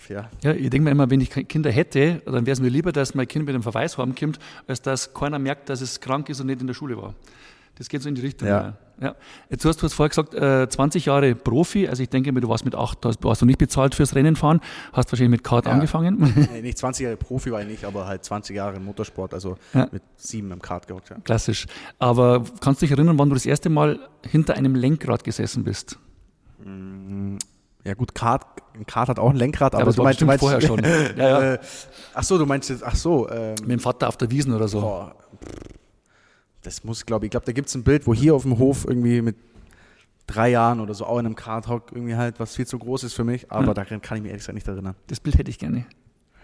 [0.09, 0.29] ja.
[0.43, 3.15] Ja, ich denke mir immer, wenn ich Kinder hätte, dann wäre es mir lieber, dass
[3.15, 6.47] mein Kind mit einem Verweis kommt, als dass keiner merkt, dass es krank ist und
[6.47, 7.15] nicht in der Schule war.
[7.77, 8.49] Das geht so in die Richtung.
[8.49, 8.77] Ja.
[9.01, 9.15] Ja.
[9.51, 12.49] Jetzt hast du hast vorher gesagt, äh, 20 Jahre Profi, also ich denke mir, du
[12.49, 14.61] warst mit 8, du warst du nicht bezahlt fürs Rennen fahren,
[14.93, 15.73] hast wahrscheinlich mit Kart ja.
[15.73, 16.49] angefangen.
[16.53, 19.57] Nee, nicht 20 Jahre Profi war ich nicht, aber halt 20 Jahre im Motorsport, also
[19.75, 19.89] ja.
[19.93, 21.11] mit sieben im Kart gehockt.
[21.11, 21.17] Ja.
[21.25, 21.67] Klassisch.
[21.99, 25.99] Aber kannst du dich erinnern, wann du das erste Mal hinter einem Lenkrad gesessen bist?
[26.65, 27.37] Mm,
[27.85, 30.41] ja gut, Kart, ein Kart hat auch ein Lenkrad, aber, aber du meinst, du meinst
[30.41, 30.83] vorher schon.
[31.17, 31.55] ja, ja.
[31.55, 31.59] Äh,
[32.15, 33.31] ach so, du meinst jetzt, ach so.
[33.31, 34.81] Ähm, mit dem Vater auf der Wiesen oder so.
[34.81, 35.11] Oh,
[36.63, 38.85] das muss, glaube ich, glaube, da gibt es ein Bild, wo hier auf dem Hof
[38.87, 39.37] irgendwie mit
[40.27, 43.15] drei Jahren oder so auch in einem Karthock irgendwie halt, was viel zu groß ist
[43.15, 43.75] für mich, aber ja.
[43.75, 44.95] daran kann ich mich ehrlich gesagt nicht erinnern.
[45.07, 45.87] Das Bild hätte ich gerne.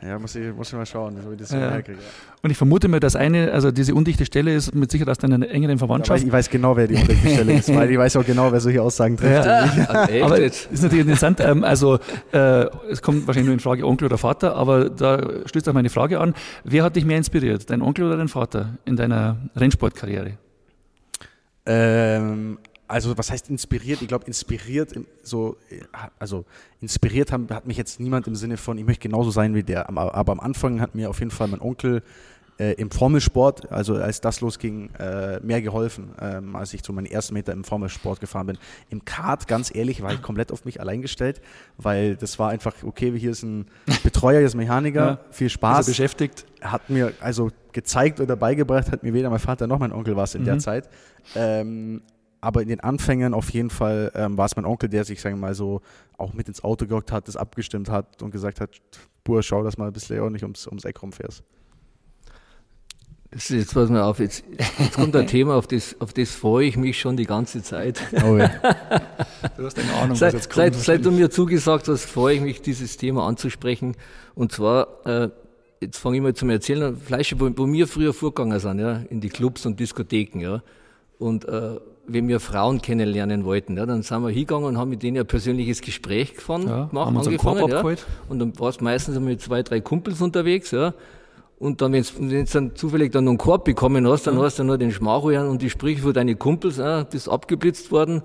[0.03, 1.71] Ja, muss ich, muss ich mal schauen, wie das so ja.
[1.71, 1.99] herkriege.
[2.43, 5.49] Und ich vermute mir, dass eine, also diese undichte Stelle ist mit Sicherheit aus deiner
[5.49, 6.21] engeren Verwandtschaft.
[6.21, 8.61] Ja, ich weiß genau, wer die undichte Stelle ist, weil ich weiß auch genau, wer
[8.61, 9.47] solche Aussagen trifft.
[9.47, 9.65] Ja.
[10.23, 11.99] aber es ist natürlich interessant, ähm, also
[12.33, 15.89] äh, es kommt wahrscheinlich nur in Frage Onkel oder Vater, aber da stößt auch meine
[15.89, 20.33] Frage an, wer hat dich mehr inspiriert, dein Onkel oder dein Vater in deiner Rennsportkarriere?
[21.67, 24.03] Ähm, also was heißt inspiriert?
[24.03, 24.93] Ich glaube, inspiriert,
[25.23, 25.57] so,
[26.19, 26.45] also
[26.81, 29.89] inspiriert haben, hat mich jetzt niemand im Sinne von, ich möchte genauso sein wie der.
[29.89, 32.03] Aber am Anfang hat mir auf jeden Fall mein Onkel
[32.59, 37.07] äh, im Formelsport, also als das losging, äh, mehr geholfen, ähm, als ich zu meinen
[37.07, 38.59] ersten Meter im Formelsport gefahren bin.
[38.91, 41.41] Im Kart, ganz ehrlich, war ich komplett auf mich allein gestellt,
[41.79, 43.67] weil das war einfach, okay, hier ist ein
[44.03, 45.79] Betreuer, hier ist ein Mechaniker, ja, viel Spaß.
[45.79, 46.47] Also beschäftigt.
[46.61, 50.35] Hat mir also gezeigt oder beigebracht, hat mir weder mein Vater noch mein Onkel was
[50.35, 50.47] in mhm.
[50.47, 50.89] der Zeit.
[51.35, 52.03] Ähm,
[52.45, 55.37] aber in den Anfängen auf jeden Fall ähm, war es mein Onkel, der sich, sagen
[55.37, 55.81] wir mal, so
[56.19, 58.71] auch mit ins Auto gehockt hat, das abgestimmt hat und gesagt hat,
[59.25, 61.43] Bursch, schau, dass mal ein bisschen ordentlich ums, ums Eck rumfährst.
[63.49, 64.45] Jetzt pass mal auf, jetzt,
[64.79, 68.01] jetzt kommt ein Thema, auf das, auf das freue ich mich schon die ganze Zeit.
[68.25, 68.49] Oh ja.
[69.57, 70.75] Du hast eine Ahnung, seit, was jetzt kommt.
[70.75, 73.97] Seit, seit du mir zugesagt hast, freue ich mich, dieses Thema anzusprechen.
[74.37, 75.31] Und zwar, äh,
[75.81, 79.21] jetzt fange ich mal zum Erzählen, Fleische, wo, wo wir früher vorgegangen sind, ja, in
[79.21, 80.63] die Clubs und Diskotheken, ja.
[81.19, 85.03] Und äh, wenn wir Frauen kennenlernen wollten, ja, dann sind wir hingegangen und haben mit
[85.03, 87.69] denen ein persönliches Gespräch gefahren, ja, gemacht, haben angefangen.
[87.69, 87.83] Ja.
[88.29, 90.95] Und dann warst du meistens mit zwei, drei Kumpels unterwegs, ja.
[91.59, 94.43] Und dann, wenn du dann zufällig dann noch einen Korb bekommen hast, dann ja.
[94.43, 98.23] hast du nur den Schmach und die Sprüche von deinen Kumpels, ja, bist abgeblitzt worden.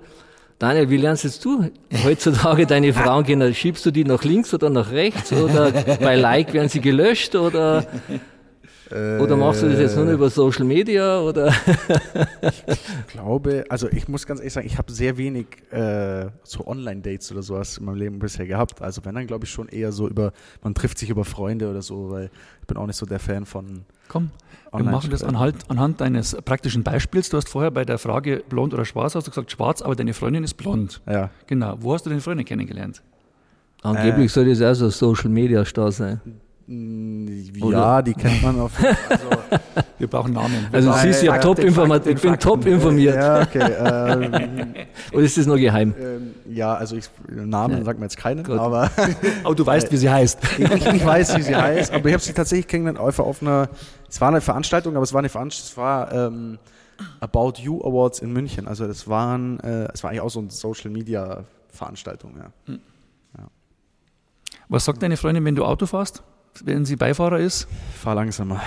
[0.58, 1.70] Daniel, wie lernst jetzt du
[2.04, 3.54] heutzutage deine Frauen kennen?
[3.54, 5.32] Schiebst du die nach links oder nach rechts?
[5.32, 7.34] Oder bei Like werden sie gelöscht?
[7.34, 7.86] Oder
[8.92, 10.14] oder machst du das jetzt nur äh.
[10.14, 11.20] über Social Media?
[11.20, 11.52] Oder?
[12.42, 16.66] ich, ich glaube, also ich muss ganz ehrlich sagen, ich habe sehr wenig äh, so
[16.66, 18.82] Online-Dates oder sowas in meinem Leben bisher gehabt.
[18.82, 21.82] Also wenn dann glaube ich schon eher so über, man trifft sich über Freunde oder
[21.82, 23.82] so, weil ich bin auch nicht so der Fan von.
[24.08, 24.30] Komm,
[24.72, 27.28] wir machen das anhand, anhand deines praktischen Beispiels.
[27.28, 30.14] Du hast vorher bei der Frage blond oder schwarz, hast du gesagt schwarz, aber deine
[30.14, 31.00] Freundin ist blond.
[31.08, 31.30] Ja.
[31.46, 31.76] Genau.
[31.80, 33.02] Wo hast du deine Freundin kennengelernt?
[33.82, 36.20] Angeblich äh, soll das auch so Social Media Star sein.
[36.72, 38.02] Ja, Oder?
[38.04, 38.72] die kennt man auf.
[39.08, 39.28] Also,
[39.98, 40.68] wir brauchen Namen.
[40.70, 42.06] Also sie ist ja top informiert.
[42.06, 43.16] Ich bin top informiert.
[43.16, 43.72] Ja, okay.
[43.72, 44.74] Ähm,
[45.12, 45.92] Oder ist das nur geheim?
[46.00, 47.84] Ähm, ja, also ich, Namen ja.
[47.84, 48.88] sagt mir jetzt keinen, aber.
[49.44, 50.38] aber du weißt, wie sie heißt.
[50.58, 53.68] ich, ich weiß, wie sie heißt, aber ich habe sie tatsächlich kennengelernt auf, auf einer.
[54.08, 55.70] Es war eine Veranstaltung, aber es war eine Veranstaltung.
[55.72, 56.58] Es war ähm,
[57.18, 58.68] About You Awards in München.
[58.68, 62.36] Also das waren, äh, es war eigentlich auch so eine Social Media Veranstaltung.
[62.36, 62.52] Ja.
[62.66, 62.80] Hm.
[63.38, 63.46] ja.
[64.68, 66.22] Was sagt deine Freundin, wenn du Auto fährst?
[66.64, 67.68] Wenn sie Beifahrer ist?
[67.94, 68.60] Ich fahre langsamer.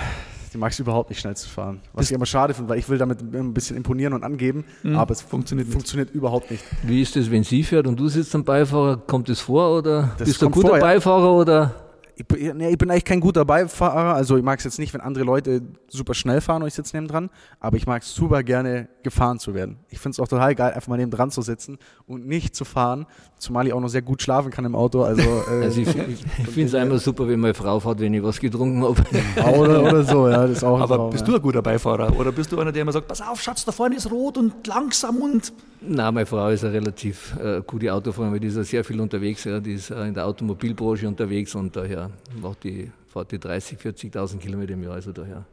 [0.52, 1.80] Die mag ich überhaupt nicht schnell zu fahren.
[1.92, 4.64] Was das ich immer schade finde, weil ich will damit ein bisschen imponieren und angeben,
[4.84, 4.94] mhm.
[4.94, 6.62] aber es funktioniert, funktioniert überhaupt nicht.
[6.84, 8.98] Wie ist das, wenn sie fährt und du sitzt am Beifahrer?
[8.98, 11.83] Kommt das vor oder das bist du ein guter vor, Beifahrer oder?
[12.16, 14.14] Ich, nee, ich bin eigentlich kein guter Beifahrer.
[14.14, 16.96] Also ich mag es jetzt nicht, wenn andere Leute super schnell fahren und ich sitze
[16.96, 19.78] neben dran, aber ich mag es super gerne, gefahren zu werden.
[19.90, 22.64] Ich finde es auch total geil, einfach mal neben dran zu sitzen und nicht zu
[22.64, 23.06] fahren,
[23.38, 25.02] zumal ich auch noch sehr gut schlafen kann im Auto.
[25.02, 28.22] Also, äh, also ich, ich finde es einmal super, wenn meine Frau fährt, wenn ich
[28.22, 29.58] was getrunken habe.
[29.58, 31.32] oder, oder so, ja, das ist auch Aber Traum, bist ja.
[31.32, 33.72] du ein guter Beifahrer oder bist du einer, der immer sagt, pass auf, Schatz, da
[33.72, 35.52] vorne ist rot und langsam und...
[35.86, 39.00] Nein, meine Frau ist eine relativ äh, gute Autofahrerin, weil die ist ja sehr viel
[39.00, 42.03] unterwegs, ja, die ist äh, in der Automobilbranche unterwegs und daher
[42.40, 45.44] macht die, fährt die 30.000, 40.000 Kilometer im Jahr, also daher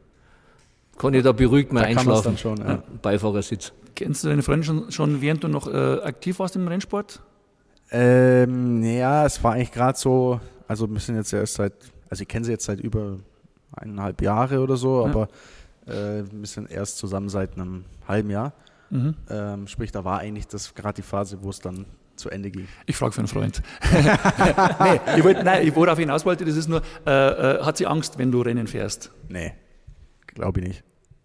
[0.98, 2.36] kann ich da beruhigt mal da einschlafen.
[2.36, 2.82] Schon, ja.
[3.00, 3.72] Beifahrersitz.
[3.94, 7.20] Kennst du deine Freundin schon, schon während du noch äh, aktiv warst im Rennsport?
[7.90, 11.74] Ähm, ja, es war eigentlich gerade so, also wir sind jetzt erst seit,
[12.08, 13.18] also ich kenne sie jetzt seit über
[13.72, 15.10] eineinhalb Jahre oder so, ja.
[15.10, 15.28] aber
[15.86, 18.52] äh, wir sind erst zusammen seit einem halben Jahr.
[18.90, 19.14] Mhm.
[19.28, 21.84] Ähm, sprich, da war eigentlich das gerade die Phase, wo es dann
[22.22, 22.66] zu Ende ging.
[22.86, 23.62] Ich frage für einen Freund.
[23.92, 27.76] nee, ich wollte, nein, ich, worauf ich hinaus wollte, das ist nur, äh, äh, hat
[27.76, 29.10] sie Angst, wenn du Rennen fährst?
[29.28, 29.52] Nee,
[30.28, 30.84] glaube ich nicht.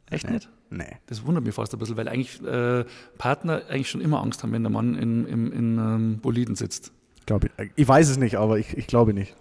[0.10, 0.33] Echt nee.
[0.33, 0.49] nicht?
[0.69, 0.97] Nee.
[1.05, 2.83] Das wundert mich fast ein bisschen, weil eigentlich äh,
[3.17, 6.91] Partner eigentlich schon immer Angst haben, wenn der Mann in, in, in ähm, Boliden sitzt.
[7.25, 7.71] Glaube ich.
[7.75, 9.36] Ich weiß es nicht, aber ich, ich glaube nicht.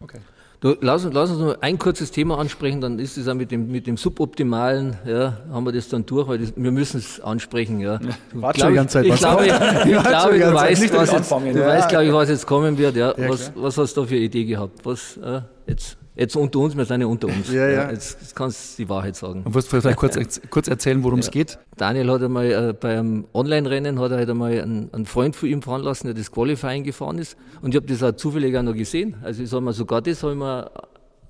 [0.00, 0.18] Okay.
[0.64, 3.70] Du, lass, lass, uns nur ein kurzes Thema ansprechen, dann ist es auch mit dem,
[3.70, 7.80] mit dem Suboptimalen, ja, haben wir das dann durch, weil das, wir müssen es ansprechen.
[7.80, 7.98] Ja.
[7.98, 9.52] Du warst schon die ganze Zeit ich, glaube, ich,
[9.92, 11.66] ich glaube, du weißt, was jetzt, du ja.
[11.66, 12.96] weißt, glaube ich, was jetzt kommen wird.
[12.96, 13.12] Ja.
[13.14, 14.78] ja was, was hast du da für eine Idee gehabt?
[14.84, 17.52] Was, äh, jetzt Jetzt unter uns, wir sind ja unter uns.
[17.52, 17.90] Ja, ja.
[17.90, 19.42] Jetzt, jetzt kannst du die Wahrheit sagen.
[19.42, 21.32] Und willst du vielleicht kurz, kurz erzählen, worum es ja.
[21.32, 21.58] geht?
[21.76, 25.48] Daniel hat einmal äh, bei einem Online-Rennen hat er halt einmal einen, einen, Freund von
[25.48, 27.36] ihm fahren lassen, der das Qualifying gefahren ist.
[27.62, 29.16] Und ich habe das auch zufällig auch noch gesehen.
[29.22, 30.70] Also ich sage mal, sogar das habe ich mir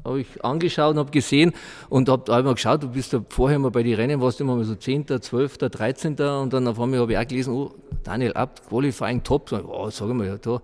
[0.05, 1.55] habe ich angeschaut und habe gesehen
[1.89, 4.45] und habe hab mal geschaut, du bist ja vorher mal bei den Rennen, warst du
[4.45, 6.21] immer mal so 10., 12., 13.
[6.21, 9.49] und dann auf einmal habe ich auch gelesen, oh, Daniel Abt, Qualifying top.
[9.49, 10.61] So, oh, sag mal, ja, da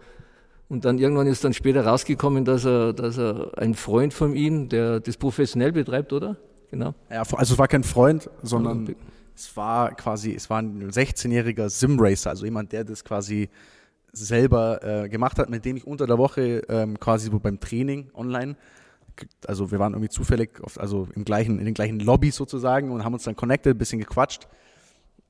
[0.71, 4.69] und dann irgendwann ist dann später rausgekommen, dass er, dass er ein Freund von ihm,
[4.69, 6.37] der das professionell betreibt, oder?
[6.71, 6.95] Genau.
[7.11, 8.95] Ja, also es war kein Freund, sondern
[9.35, 13.49] es war quasi, es war ein 16-jähriger Simracer, also jemand, der das quasi
[14.13, 18.09] selber äh, gemacht hat, mit dem ich unter der Woche ähm, quasi so beim Training
[18.15, 18.57] online,
[19.49, 23.05] also wir waren irgendwie zufällig, auf, also im gleichen, in den gleichen Lobbys sozusagen und
[23.05, 24.47] haben uns dann connected, bisschen gequatscht.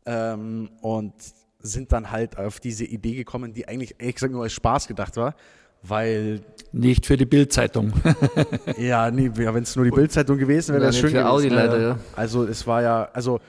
[0.04, 1.14] Ähm, und
[1.62, 5.16] sind dann halt auf diese Idee gekommen, die eigentlich ehrlich gesagt nur als Spaß gedacht
[5.16, 5.34] war,
[5.82, 6.40] weil
[6.72, 7.92] nicht für die Bildzeitung.
[8.78, 11.66] ja, nee, wenn es nur die Bildzeitung gewesen wäre, wäre das schön für Audi gewesen.
[11.66, 11.98] leider, ja.
[12.16, 13.40] Also es war ja, also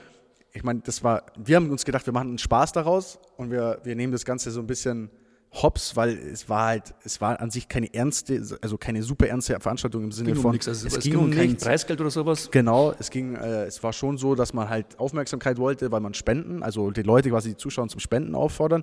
[0.52, 3.80] ich meine, das war, wir haben uns gedacht, wir machen einen Spaß daraus und wir,
[3.84, 5.10] wir nehmen das Ganze so ein bisschen
[5.52, 9.58] hops, weil es war halt, es war an sich keine ernste, also keine super ernste
[9.60, 10.66] Veranstaltung im Sinne ging um von, nichts.
[10.66, 11.64] Also es, es ging ging um um kein nichts.
[11.64, 12.50] Preisgeld oder sowas.
[12.50, 16.14] Genau, es ging, äh, es war schon so, dass man halt Aufmerksamkeit wollte, weil man
[16.14, 18.82] Spenden, also die Leute quasi die Zuschauer zum Spenden auffordern.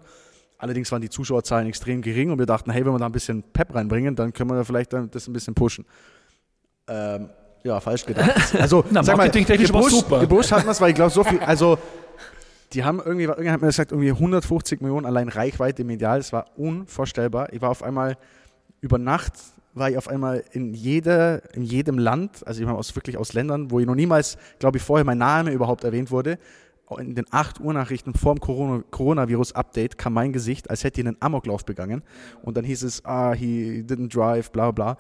[0.60, 3.43] Allerdings waren die Zuschauerzahlen extrem gering und wir dachten, hey, wenn wir da ein bisschen
[3.43, 5.86] Pep reinbringen, dann können wir da vielleicht dann das ein bisschen pushen.
[6.88, 7.29] Ähm,
[7.63, 8.29] ja, falsch gedacht.
[8.60, 10.19] Also, Na, sag mal, gepusht, super.
[10.19, 11.77] gepusht hat man es, weil ich glaube, so viel, also
[12.73, 16.45] die haben irgendwie, irgendjemand hat mir gesagt, irgendwie 150 Millionen allein Reichweite medial, das war
[16.55, 17.51] unvorstellbar.
[17.53, 18.17] Ich war auf einmal
[18.82, 19.34] über Nacht
[19.73, 23.34] war ich auf einmal in, jeder, in jedem Land, also ich war aus, wirklich aus
[23.34, 26.38] Ländern, wo ich noch niemals, glaube ich, vorher mein Name überhaupt erwähnt wurde.
[26.97, 31.08] In den 8 Uhr Nachrichten vor dem Corona Coronavirus-Update kam mein Gesicht, als hätte ich
[31.08, 32.01] einen Amoklauf begangen.
[32.41, 34.97] Und dann hieß es, ah, he didn't drive, bla bla.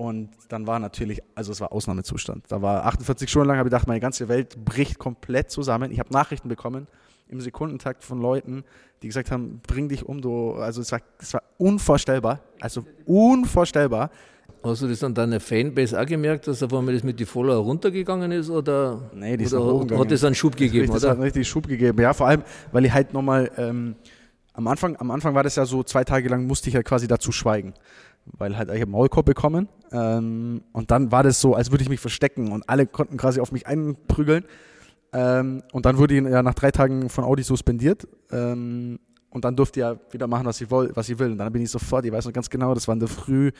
[0.00, 2.46] Und dann war natürlich, also es war Ausnahmezustand.
[2.48, 5.92] Da war 48 Stunden lang, habe ich gedacht, meine ganze Welt bricht komplett zusammen.
[5.92, 6.86] Ich habe Nachrichten bekommen
[7.28, 8.64] im Sekundentakt von Leuten,
[9.02, 10.54] die gesagt haben, bring dich um, du.
[10.54, 12.40] Also es war, es war unvorstellbar.
[12.60, 14.10] Also unvorstellbar.
[14.62, 17.62] Hast du das an deiner Fanbase auch gemerkt, dass auf einmal das mit den Follower
[17.62, 18.48] runtergegangen ist?
[18.48, 21.12] Oder, Nee, die oder hat, hat das einen Schub gegeben, Das hat oder?
[21.12, 22.00] einen richtig Schub gegeben.
[22.00, 23.96] Ja, vor allem, weil ich halt nochmal, ähm,
[24.54, 27.06] am Anfang, am Anfang war das ja so, zwei Tage lang musste ich ja quasi
[27.06, 27.74] dazu schweigen.
[28.24, 29.68] Weil halt, ich habe Maulkorb bekommen.
[29.92, 33.40] Ähm, und dann war das so, als würde ich mich verstecken und alle konnten quasi
[33.40, 34.44] auf mich einprügeln.
[35.12, 38.06] Ähm, und dann wurde ich ja nach drei Tagen von Audi suspendiert.
[38.30, 38.98] Ähm,
[39.30, 41.32] und dann durfte ja wieder machen, was ich, woll, was ich will.
[41.32, 43.52] Und dann bin ich sofort, ich weiß noch ganz genau, das war in der Früh,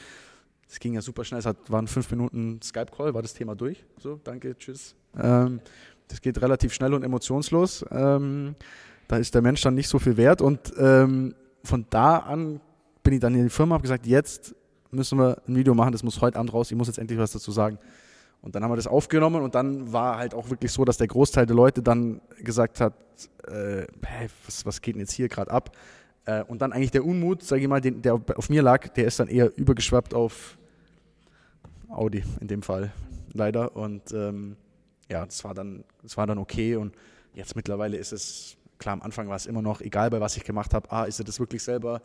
[0.68, 3.84] es ging ja super schnell, es hat, waren fünf Minuten Skype-Call, war das Thema durch.
[3.98, 4.94] So, danke, tschüss.
[5.20, 5.60] Ähm,
[6.06, 7.84] das geht relativ schnell und emotionslos.
[7.90, 8.54] Ähm,
[9.08, 10.40] da ist der Mensch dann nicht so viel wert.
[10.40, 12.60] Und ähm, von da an
[13.02, 14.54] bin ich dann in die Firma, habe gesagt, jetzt
[14.90, 17.32] müssen wir ein Video machen, das muss heute Abend raus, ich muss jetzt endlich was
[17.32, 17.78] dazu sagen.
[18.42, 21.08] Und dann haben wir das aufgenommen und dann war halt auch wirklich so, dass der
[21.08, 22.94] Großteil der Leute dann gesagt hat,
[23.46, 25.76] äh, hey, was, was geht denn jetzt hier gerade ab?
[26.24, 29.06] Äh, und dann eigentlich der Unmut, sage ich mal, den, der auf mir lag, der
[29.06, 30.56] ist dann eher übergeschwappt auf
[31.88, 32.92] Audi in dem Fall,
[33.32, 33.76] leider.
[33.76, 34.56] Und ähm,
[35.10, 36.76] ja, das war dann, das war dann okay.
[36.76, 36.94] Und
[37.34, 40.44] jetzt mittlerweile ist es, klar, am Anfang war es immer noch, egal bei was ich
[40.44, 42.00] gemacht habe, ah, ist er das wirklich selber?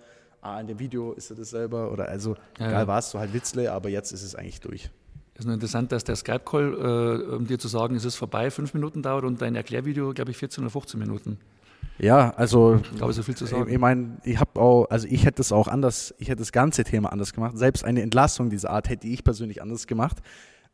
[0.45, 1.91] Ah, in dem Video ist er das selber?
[1.91, 2.87] Oder also, Ja, egal ja.
[2.87, 4.91] war es so halt Witzle, aber jetzt ist es eigentlich durch.
[5.33, 8.51] Es ist nur interessant, dass der Skype-Call, äh, um dir zu sagen, es ist vorbei,
[8.51, 11.39] fünf Minuten dauert und dein Erklärvideo, glaube ich, 14 oder 15 Minuten.
[11.97, 13.71] Ja, also Ich glaube, so viel zu sagen.
[13.71, 16.83] ich meine, ich habe auch, also ich hätte es auch anders, ich hätte das ganze
[16.83, 17.57] Thema anders gemacht.
[17.57, 20.17] Selbst eine Entlassung dieser Art hätte ich persönlich anders gemacht.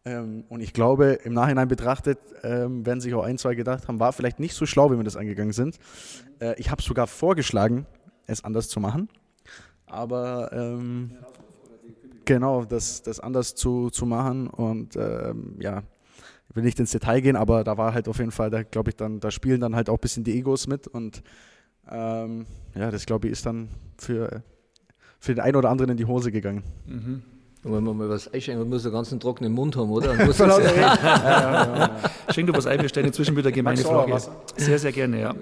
[0.04, 4.02] Ähm, und ich glaube, im Nachhinein betrachtet, ähm, werden sich auch ein, zwei gedacht haben,
[4.02, 5.78] war vielleicht nicht so schlau, wie wir das angegangen sind.
[6.40, 7.86] Äh, ich habe sogar vorgeschlagen,
[8.28, 9.08] es anders zu machen.
[9.92, 11.12] Aber ähm,
[12.24, 15.84] genau, das, das anders zu, zu machen und ähm, ja,
[16.50, 18.92] ich will nicht ins Detail gehen, aber da war halt auf jeden Fall, da glaube
[18.92, 21.24] ich dann, da spielen dann halt auch ein bisschen die Egos mit und
[21.90, 24.44] ähm, ja, das glaube ich ist dann für,
[25.20, 26.64] für den einen oder anderen in die Hose gegangen.
[26.86, 27.22] Mhm.
[27.64, 30.14] Und wenn man mal was einschenkt, muss er ganz einen trockenen Mund haben, oder?
[30.26, 30.80] Muss Reden.
[30.80, 32.34] ja, ja, ja.
[32.34, 34.18] Schenk du was ein, wir stellen inzwischen wieder gemeine Frage.
[34.56, 35.36] Sehr, sehr gerne, ja.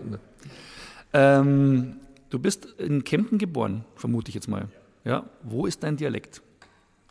[1.14, 1.96] Ähm,
[2.30, 4.68] du bist in Kempten geboren, vermute ich jetzt mal.
[5.04, 6.42] Ja, wo ist dein Dialekt?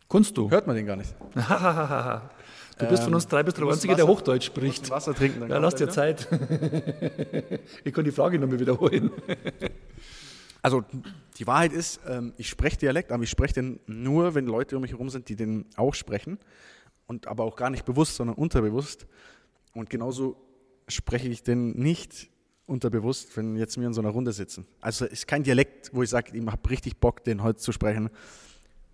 [0.08, 0.50] Kunst du?
[0.50, 1.14] Hört man den gar nicht.
[2.78, 4.88] Du bist von uns drei bis der Einzige, der Hochdeutsch spricht.
[4.90, 5.40] Wasser trinken.
[5.40, 5.92] dann Ja, lass dir wieder.
[5.92, 6.28] Zeit.
[7.84, 9.10] ich kann die Frage nochmal wiederholen.
[10.60, 10.84] Also
[11.38, 14.82] die Wahrheit ist, ähm, ich spreche Dialekt, aber ich spreche den nur, wenn Leute um
[14.82, 16.36] mich herum sind, die den auch sprechen.
[17.06, 19.06] Und aber auch gar nicht bewusst, sondern unterbewusst.
[19.72, 20.36] Und genauso
[20.88, 22.28] spreche ich den nicht
[22.68, 24.66] unterbewusst, wenn jetzt wir in so einer Runde sitzen.
[24.80, 27.72] Also es ist kein Dialekt, wo ich sage, ich habe richtig Bock, den heute zu
[27.72, 28.10] sprechen,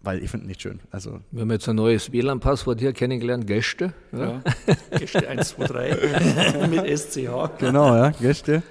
[0.01, 0.81] weil ich finde ihn nicht schön.
[0.91, 3.93] Also wir haben jetzt ein neues WLAN-Passwort hier kennengelernt, Gäste.
[4.13, 4.19] Ja.
[4.19, 4.99] Ja.
[4.99, 7.59] Gäste 1, 2, 3 mit SCH.
[7.59, 8.63] Genau, ja, Gäste.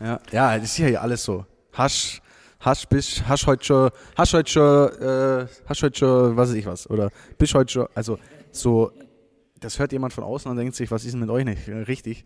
[0.00, 1.46] Ja, ja das ist ja hier alles so.
[1.72, 2.20] Hasch,
[2.60, 6.66] Hasch, bist, hast heute schon, hast heute schon, äh, hast heute schon, was weiß ich
[6.66, 8.18] was, oder bist heute schon, also
[8.50, 8.92] so,
[9.58, 12.24] das hört jemand von außen und denkt sich, was ist denn mit euch nicht richtig?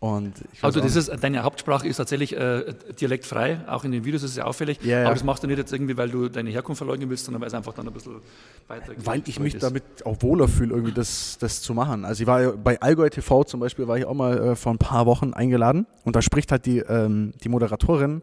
[0.00, 4.36] Also das ist, deine Hauptsprache ist tatsächlich äh, dialektfrei, auch in den Videos ist es
[4.36, 4.78] ja auffällig.
[4.82, 5.04] Ja, ja.
[5.06, 7.48] Aber das machst du nicht jetzt irgendwie, weil du deine Herkunft verleugnen willst, sondern weil
[7.48, 8.20] es einfach dann ein bisschen
[8.68, 9.62] weiter weil ich mich ist.
[9.62, 12.04] damit auch wohler fühle, irgendwie das, das zu machen.
[12.04, 14.72] Also ich war ja bei Allgäu TV zum Beispiel, war ich auch mal äh, vor
[14.72, 18.22] ein paar Wochen eingeladen und da spricht halt die, ähm, die Moderatorin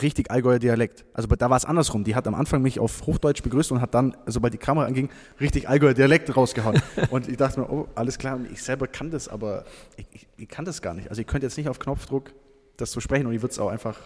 [0.00, 1.04] richtig Allgäuer Dialekt.
[1.12, 2.04] Also da war es andersrum.
[2.04, 5.10] Die hat am Anfang mich auf Hochdeutsch begrüßt und hat dann, sobald die Kamera anging,
[5.40, 6.80] richtig Allgäuer Dialekt rausgehauen.
[7.10, 9.64] und ich dachte mir, oh, alles klar, und ich selber kann das, aber
[9.96, 11.08] ich, ich, ich kann das gar nicht.
[11.10, 12.32] Also ich könnte jetzt nicht auf Knopfdruck
[12.78, 13.98] das so sprechen und ich würde es auch einfach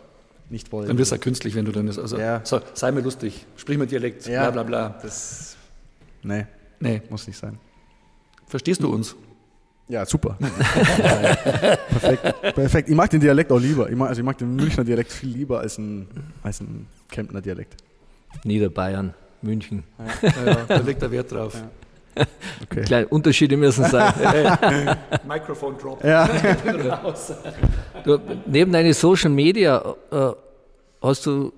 [0.50, 0.88] nicht wollen.
[0.88, 1.98] Dann wirst du ja künstlich, wenn du dann ist.
[1.98, 2.40] Also Ja.
[2.44, 4.88] so, sei mir lustig, sprich mir Dialekt, bla bla bla.
[5.02, 5.56] Das,
[6.22, 6.46] nee,
[6.80, 7.58] Nee, muss nicht sein.
[8.46, 9.16] verstehst du uns?
[9.88, 10.36] Ja, super.
[11.88, 12.42] Perfekt.
[12.54, 12.88] Perfekt.
[12.88, 13.88] Ich mag den Dialekt auch lieber.
[13.88, 16.08] Ich mag, also ich mag den Münchner Dialekt viel lieber als ein,
[16.42, 17.76] als ein Kemptner Dialekt.
[18.42, 19.84] Niederbayern, München.
[20.22, 21.54] Ja, ja, da legt der Wert drauf.
[22.64, 22.82] Okay.
[22.82, 24.12] Kleine Unterschiede müssen sein.
[25.28, 26.02] Mikrofon drop.
[26.02, 26.28] Ja.
[28.04, 30.30] Du, neben deine Social Media äh,
[31.02, 31.52] hast du,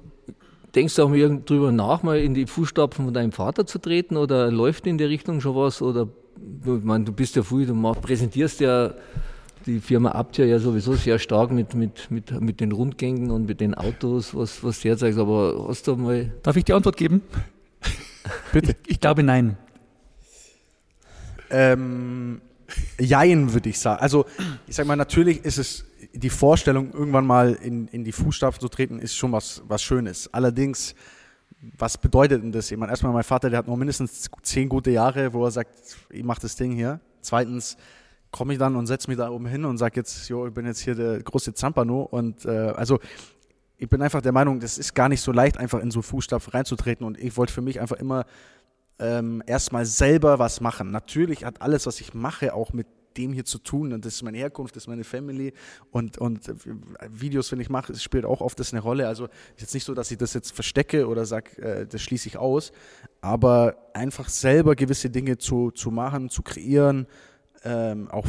[0.75, 4.17] denkst du auch mal drüber nach, mal in die Fußstapfen von deinem Vater zu treten
[4.17, 5.81] oder läuft in die Richtung schon was?
[5.81, 6.09] Oder
[6.65, 8.95] ich meine, du bist ja früh, du mach, präsentierst ja
[9.67, 13.61] die Firma Abtia ja sowieso sehr stark mit, mit, mit, mit den Rundgängen und mit
[13.61, 17.23] den Autos, was, was du herzeigst, aber hast du mal Darf ich die Antwort geben?
[18.53, 18.77] Bitte.
[18.85, 19.57] Ich, ich glaube nein.
[21.51, 22.41] Ähm,
[22.99, 24.01] jein, würde ich sagen.
[24.01, 24.27] Also,
[24.67, 28.69] ich sag mal, natürlich ist es die Vorstellung, irgendwann mal in, in die Fußstapfen zu
[28.69, 30.33] treten, ist schon was, was Schönes.
[30.33, 30.95] Allerdings,
[31.77, 32.71] was bedeutet denn das?
[32.71, 35.97] Ich meine, erstmal, mein Vater, der hat noch mindestens zehn gute Jahre, wo er sagt,
[36.11, 37.01] ich mache das Ding hier.
[37.21, 37.77] Zweitens,
[38.31, 40.67] komme ich dann und setze mich da oben hin und sage jetzt, jo, ich bin
[40.67, 42.03] jetzt hier der große Zampano.
[42.03, 43.01] Und äh, also,
[43.77, 46.53] ich bin einfach der Meinung, das ist gar nicht so leicht, einfach in so Fußstapfen
[46.53, 47.07] reinzutreten.
[47.07, 48.25] Und ich wollte für mich einfach immer
[48.99, 50.91] ähm, erstmal selber was machen.
[50.91, 52.87] Natürlich hat alles, was ich mache, auch mit
[53.17, 53.93] dem hier zu tun.
[53.93, 55.53] Und das ist meine Herkunft, das ist meine Family.
[55.91, 56.53] Und, und
[57.09, 59.09] Videos, wenn ich mache, spielt auch oft das eine Rolle.
[59.09, 62.29] Also ist jetzt nicht so, dass ich das jetzt verstecke oder sage, äh, das schließe
[62.29, 62.73] ich aus.
[63.21, 67.07] Aber einfach selber gewisse Dinge zu, zu machen, zu kreieren,
[67.65, 68.27] ähm, auch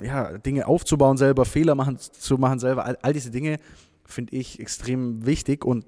[0.00, 3.58] ja, Dinge aufzubauen selber, Fehler machen, zu machen selber, all, all diese Dinge
[4.04, 5.84] finde ich extrem wichtig und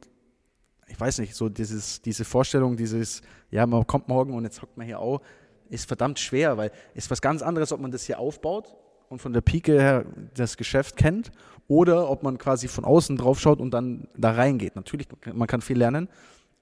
[0.91, 4.77] ich weiß nicht, so dieses, diese Vorstellung, dieses, ja, man kommt morgen und jetzt hockt
[4.77, 5.21] man hier auch,
[5.71, 8.75] ist verdammt schwer, weil es ist was ganz anderes, ob man das hier aufbaut
[9.09, 10.05] und von der Pike her
[10.35, 11.31] das Geschäft kennt
[11.69, 14.77] oder ob man quasi von außen drauf schaut und dann da reingeht.
[14.77, 16.09] Natürlich, man kann viel lernen,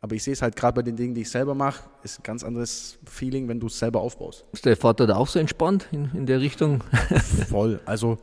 [0.00, 2.22] aber ich sehe es halt gerade bei den Dingen, die ich selber mache, ist ein
[2.22, 4.44] ganz anderes Feeling, wenn du es selber aufbaust.
[4.52, 6.84] ist der Vater da auch so entspannt in, in der Richtung?
[7.48, 7.80] Voll.
[7.84, 8.18] Also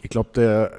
[0.00, 0.72] ich glaube, der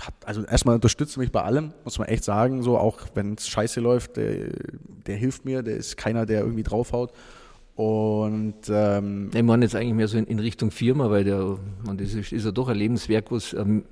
[0.00, 2.62] hat, also erstmal unterstützt mich bei allem, muss man echt sagen.
[2.62, 4.50] So, auch wenn es scheiße läuft, der,
[5.06, 7.12] der hilft mir, der ist keiner, der irgendwie draufhaut.
[7.76, 11.98] Und ähm, Ich meine jetzt eigentlich mehr so in, in Richtung Firma, weil der, man,
[11.98, 13.84] das ist, ist ja doch ein Lebenswerk, was ähm,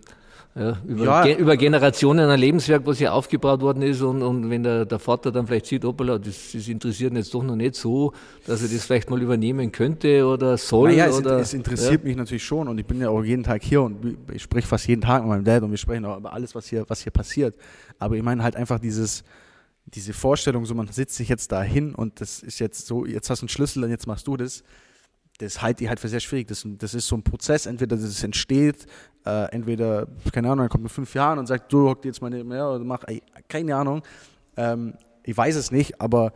[0.56, 1.22] ja, über, Ja.
[1.24, 4.98] Ge über Generationen ein Lebenswerk, was hier aufgebaut worden ist und, und wenn der, der
[4.98, 8.12] Vater dann vielleicht sieht, hoppala, das, das interessiert ihn jetzt doch noch nicht so,
[8.46, 10.90] dass er das vielleicht mal übernehmen könnte oder soll.
[10.90, 13.62] naja, es, oder, es interessiert mich natürlich schon und ich bin ja auch jeden Tag
[13.62, 16.32] hier und ich spreche fast jeden Tag mit meinem Dad und wir sprechen auch über
[16.32, 17.54] alles, was hier, was hier passiert.
[17.98, 19.24] Aber ich meine halt einfach dieses,
[19.86, 23.30] diese Vorstellung, so man sitzt sich jetzt da hin und das ist jetzt so, jetzt
[23.30, 24.64] hast du einen Schlüssel und jetzt machst du das.
[25.38, 26.46] Das halte ich halt für sehr schwierig.
[26.46, 28.86] Das, das ist so ein Prozess, entweder das entsteht,
[29.26, 32.22] äh, entweder, keine Ahnung, er kommt in fünf Jahren und sagt, du hock dir jetzt
[32.22, 34.02] mal neben mir oder mach, ey, keine Ahnung.
[34.56, 36.32] Ähm, ich weiß es nicht, aber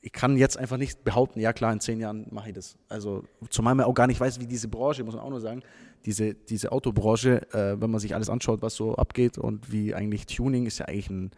[0.00, 2.76] ich kann jetzt einfach nicht behaupten, ja klar, in zehn Jahren mache ich das.
[2.88, 5.62] Also zumal man auch gar nicht weiß, wie diese Branche, muss man auch nur sagen,
[6.04, 10.26] diese, diese Autobranche, äh, wenn man sich alles anschaut, was so abgeht und wie eigentlich
[10.26, 11.30] Tuning ist ja eigentlich ein,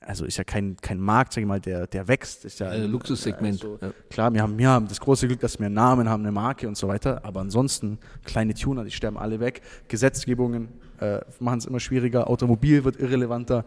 [0.00, 2.44] also ist ja kein, kein Markt, sag ich mal, der, der wächst.
[2.44, 3.62] Ist ja Ein Luxussegment.
[3.62, 3.92] Also, ja.
[4.10, 6.68] Klar, wir haben, wir haben das große Glück, dass wir einen Namen haben, eine Marke
[6.68, 9.62] und so weiter, aber ansonsten kleine Tuner, die sterben alle weg.
[9.88, 10.68] Gesetzgebungen
[11.00, 13.64] äh, machen es immer schwieriger, Automobil wird irrelevanter.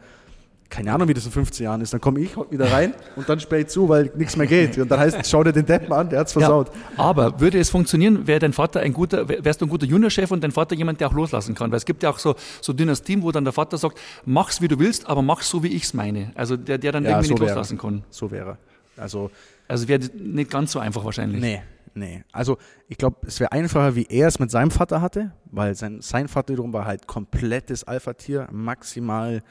[0.69, 1.93] Keine Ahnung, wie das in 15 Jahren ist.
[1.93, 4.77] Dann komme ich wieder rein und dann sperre ich zu, weil nichts mehr geht.
[4.77, 6.69] Und dann heißt es, schau dir den Deppen an, der hat's versaut.
[6.97, 9.87] Ja, aber würde es funktionieren, wäre dein Vater ein guter, wär- wärst du ein guter
[9.87, 11.71] Juniorchef und dein Vater jemand, der auch loslassen kann?
[11.71, 14.67] Weil es gibt ja auch so, so Dynastien, wo dann der Vater sagt, mach's wie
[14.67, 16.31] du willst, aber mach's so, wie ich's meine.
[16.35, 17.49] Also der, der dann Ja, irgendwie so nicht wäre.
[17.51, 18.03] loslassen kann.
[18.11, 18.57] So wäre.
[18.95, 19.31] Also,
[19.67, 21.41] Also wäre nicht ganz so einfach wahrscheinlich.
[21.41, 21.61] nee,
[21.95, 22.23] nee.
[22.31, 22.57] Also,
[22.87, 26.27] ich glaube, es wäre einfacher, wie er es mit seinem Vater hatte, weil sein, sein
[26.27, 29.41] Vater wiederum war halt komplettes Alpha-Tier, maximal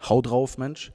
[0.00, 0.92] Hau drauf, Mensch.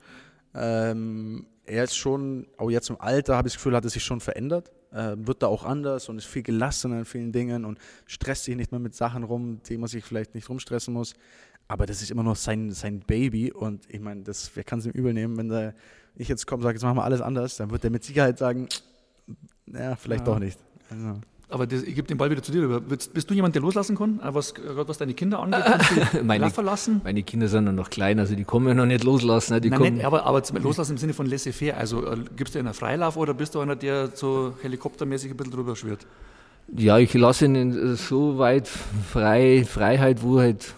[0.54, 4.04] Ähm, er ist schon, auch jetzt im Alter, habe ich das Gefühl, hat er sich
[4.04, 4.72] schon verändert.
[4.92, 7.78] Äh, wird da auch anders und ist viel gelassener in vielen Dingen und
[8.08, 11.14] stresst sich nicht mehr mit Sachen rum, die man sich vielleicht nicht rumstressen muss.
[11.68, 14.88] Aber das ist immer noch sein, sein Baby und ich meine, das, wer kann es
[14.88, 15.74] ihm übel nehmen, wenn da
[16.16, 18.40] ich jetzt komme und sage, jetzt machen wir alles anders, dann wird er mit Sicherheit
[18.40, 18.68] sagen,
[19.68, 20.34] ja, vielleicht Ja.
[20.34, 20.58] doch nicht.
[20.90, 21.22] Also,
[21.52, 22.62] Aber das, ich gebe den Ball wieder zu dir.
[22.62, 22.80] rüber.
[22.80, 24.20] Bist, du jemand, der loslassen kann?
[24.20, 25.64] Äh, Was, gerade was deine Kinder angeht?
[26.24, 27.02] Meine- verlassen?
[27.04, 29.54] Meine Kinder sind ja noch klein, also die kommen ja noch nicht loslassen.
[29.54, 31.76] ne, Die Nein, kommen, nicht, aber, aber zum loslassen im Sinne von laissez-faire.
[31.78, 35.54] Also äh, gibst du einen Freilauf oder bist du einer, der so helikoptermäßig ein bisschen
[35.54, 36.06] drüber schwirrt?
[36.78, 40.76] Ja, ich lasse ihn äh, so weit frei, Freiheit, wo halt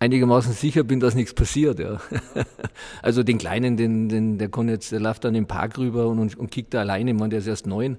[0.00, 1.78] einigermaßen sicher bin, dass nichts passiert.
[1.78, 2.00] Ja.
[3.02, 6.18] Also den Kleinen, den, den, der kann jetzt, der läuft dann im Park rüber und,
[6.18, 7.12] und, und kickt da alleine.
[7.12, 7.96] Ich meine, der ist erst neun.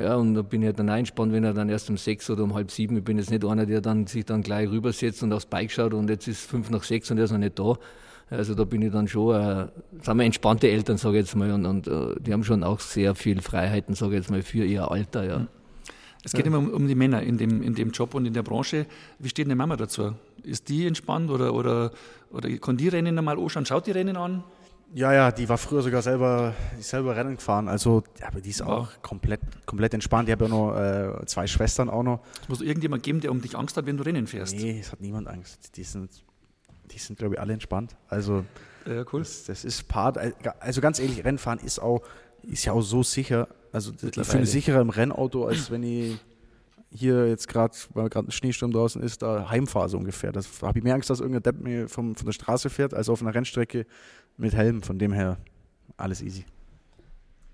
[0.00, 2.44] Ja, und da bin ich halt dann eingespannt, wenn er dann erst um sechs oder
[2.44, 5.32] um halb sieben, ich bin jetzt nicht einer, der dann sich dann gleich rübersetzt und
[5.32, 7.74] aufs Bike schaut und jetzt ist fünf nach sechs und er ist noch nicht da.
[8.30, 9.66] Also da bin ich dann schon, äh,
[10.02, 12.78] sagen wir, entspannte Eltern, sage ich jetzt mal, und, und äh, die haben schon auch
[12.78, 15.46] sehr viel Freiheiten, sage ich jetzt mal, für ihr Alter, ja.
[16.24, 16.48] Es geht ja.
[16.48, 18.86] immer um, um, die Männer in dem, in dem Job und in der Branche.
[19.18, 20.12] Wie steht eine Mama dazu?
[20.42, 21.92] Ist die entspannt oder, oder,
[22.30, 23.64] oder kann die Rennen einmal anschauen?
[23.64, 24.44] Schaut die Rennen an?
[24.94, 27.68] Ja, ja, die war früher sogar selber, selber Rennen gefahren.
[27.68, 28.98] Also, ja, aber die ist auch ja.
[29.02, 30.28] komplett, komplett entspannt.
[30.28, 32.20] Ich habe ja noch äh, zwei Schwestern auch noch.
[32.42, 34.56] Es muss irgendjemand geben, der um dich Angst hat, wenn du Rennen fährst.
[34.56, 35.76] Nee, es hat niemand Angst.
[35.76, 36.10] Die sind,
[36.90, 37.96] die sind glaube ich, alle entspannt.
[38.08, 38.44] Also,
[38.86, 39.20] ja, cool.
[39.20, 40.18] Das, das, ist Part.
[40.60, 42.00] Also, ganz ehrlich, Rennfahren ist auch,
[42.42, 43.48] ist ja auch so sicher.
[43.72, 46.18] Also, ich fühle mich sicherer im Rennauto, als wenn ich
[46.90, 50.32] hier jetzt gerade, weil gerade ein Schneesturm draußen ist, da Heimfahre so ungefähr.
[50.32, 53.10] Da habe ich mehr Angst, dass irgendein Depp mir vom, von der Straße fährt, als
[53.10, 53.84] auf einer Rennstrecke
[54.38, 54.82] mit Helm.
[54.82, 55.36] Von dem her
[55.96, 56.44] alles easy.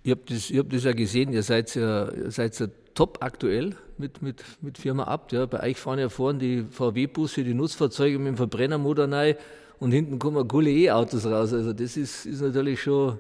[0.05, 3.19] Ihr habt das, ihr habt das ja gesehen, ihr seid ja, ihr seid ja top
[3.23, 5.33] aktuell mit, mit, mit Firma Abt.
[5.33, 5.47] Ja.
[5.47, 9.35] Bei euch fahren ja vorne die VW-Busse, die Nutzfahrzeuge mit dem Verbrennermotor rein
[9.79, 11.53] und hinten kommen coole E-Autos raus.
[11.53, 13.19] Also das ist, ist natürlich schon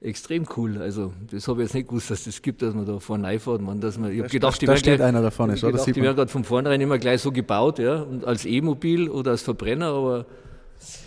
[0.00, 0.78] extrem cool.
[0.78, 3.60] Also das habe ich jetzt nicht gewusst, dass das gibt, dass man da vorne reinfährt.
[3.60, 6.02] Man, dass man, ich habe gedacht, da, da steht einer da vorne, schon, gedacht, die
[6.02, 9.88] werden gerade von vornherein immer gleich so gebaut, ja, und als E-Mobil oder als Verbrenner,
[9.88, 10.26] aber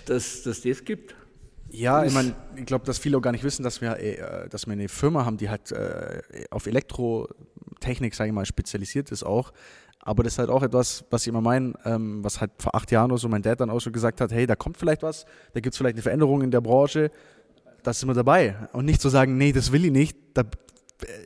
[0.05, 1.15] dass, dass das gibt.
[1.71, 4.65] Ja, ich meine, ich glaube, dass viele auch gar nicht wissen, dass wir, äh, dass
[4.67, 9.53] wir eine Firma haben, die halt äh, auf Elektrotechnik, sage ich mal, spezialisiert ist auch.
[10.03, 12.91] Aber das ist halt auch etwas, was ich immer meine, ähm, was halt vor acht
[12.91, 15.25] Jahren oder so mein Dad dann auch so gesagt hat, hey, da kommt vielleicht was,
[15.53, 17.11] da gibt es vielleicht eine Veränderung in der Branche
[17.83, 18.55] da sind wir dabei.
[18.73, 20.43] Und nicht zu sagen, nee, das will ich nicht, da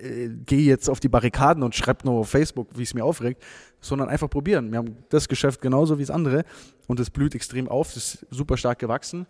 [0.01, 3.43] äh, gehe jetzt auf die Barrikaden und schreibe nur auf Facebook, wie es mir aufregt,
[3.81, 4.71] sondern einfach probieren.
[4.71, 6.43] Wir haben das Geschäft genauso wie das andere
[6.87, 9.27] und es blüht extrem auf, es ist super stark gewachsen.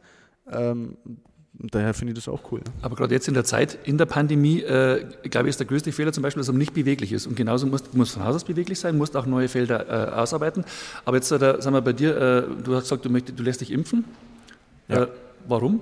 [0.51, 0.97] Ähm,
[1.53, 2.61] daher finde ich das auch cool.
[2.81, 5.91] Aber gerade jetzt in der Zeit, in der Pandemie, äh, glaube ich, ist der größte
[5.91, 7.27] Fehler zum Beispiel, dass man nicht beweglich ist.
[7.27, 10.65] Und genauso muss, muss von Haus aus beweglich sein, musst auch neue Felder äh, ausarbeiten.
[11.05, 13.43] Aber jetzt, äh, da, sagen wir bei dir, äh, du hast gesagt, du, möchtest, du
[13.43, 14.05] lässt dich impfen.
[14.87, 15.03] Ja.
[15.03, 15.07] Äh,
[15.47, 15.81] warum?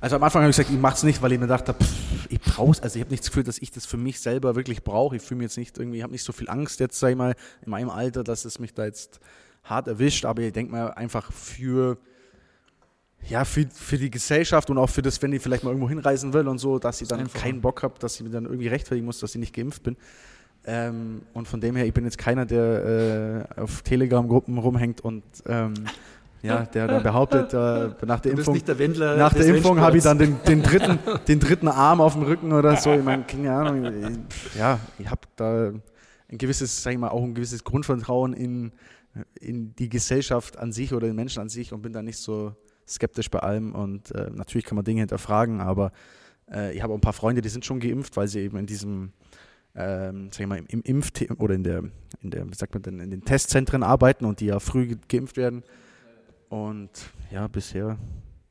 [0.00, 2.26] Also am Anfang habe ich gesagt, ich mache es nicht, weil ich mir dachte, pff,
[2.28, 2.80] ich brauche es.
[2.80, 5.16] Also ich habe nicht das Gefühl, dass ich das für mich selber wirklich brauche.
[5.16, 7.16] Ich fühle mich jetzt nicht irgendwie, ich habe nicht so viel Angst jetzt, sag ich
[7.16, 7.34] mal,
[7.64, 9.18] in meinem Alter, dass es mich da jetzt
[9.64, 10.24] hart erwischt.
[10.24, 11.98] Aber ich denke mal einfach für,
[13.26, 16.32] ja, für, für die Gesellschaft und auch für das, wenn ich vielleicht mal irgendwo hinreisen
[16.32, 17.40] will und so, dass ich dann Einfach.
[17.40, 19.96] keinen Bock habe, dass ich mir dann irgendwie rechtfertigen muss, dass ich nicht geimpft bin.
[20.64, 25.22] Ähm, und von dem her, ich bin jetzt keiner, der äh, auf Telegram-Gruppen rumhängt und
[25.46, 25.74] ähm,
[26.42, 30.18] ja, der dann behauptet, äh, nach der Impfung, der nach der Impfung habe ich dann
[30.18, 30.98] den, den, dritten,
[31.28, 32.92] den dritten Arm auf dem Rücken oder so.
[32.92, 34.26] Ich meine, keine Ahnung.
[34.56, 35.72] Ja, ich habe da
[36.30, 38.72] ein gewisses, sag ich mal, auch ein gewisses Grundvertrauen in,
[39.40, 42.54] in die Gesellschaft an sich oder den Menschen an sich und bin da nicht so
[42.90, 43.74] skeptisch bei allem.
[43.74, 45.92] Und äh, natürlich kann man Dinge hinterfragen, aber
[46.50, 48.66] äh, ich habe auch ein paar Freunde, die sind schon geimpft, weil sie eben in
[48.66, 49.12] diesem
[49.74, 51.84] ähm, sag ich mal, im Impf- oder in der,
[52.20, 55.36] in der, wie sagt man denn, in den Testzentren arbeiten und die ja früh geimpft
[55.36, 55.62] werden.
[56.48, 56.90] Und
[57.30, 57.98] ja, bisher,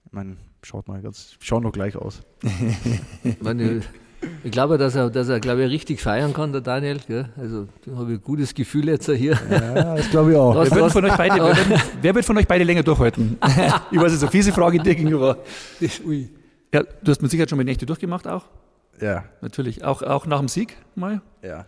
[0.05, 2.21] ich meine, schaut mal ganz, schauen noch gleich aus.
[4.43, 6.99] ich glaube, dass er, dass er, glaube ich, richtig feiern kann, der Daniel.
[7.07, 7.29] Gell?
[7.37, 9.37] Also, da habe ich ein gutes Gefühl jetzt hier.
[9.49, 10.55] Ja, das glaube ich auch.
[10.55, 13.37] wer, wird von euch beide, wer, wird, wer wird von euch beide länger durchhalten?
[13.91, 15.37] ich weiß, es ist eine fiese Frage dir gegenüber.
[16.05, 16.29] Ui.
[16.73, 18.45] Ja, du hast mit Sicherheit schon mit Nächte durchgemacht auch?
[18.99, 19.25] Ja.
[19.41, 19.83] Natürlich.
[19.83, 21.21] Auch, auch nach dem Sieg mal?
[21.41, 21.65] Ja.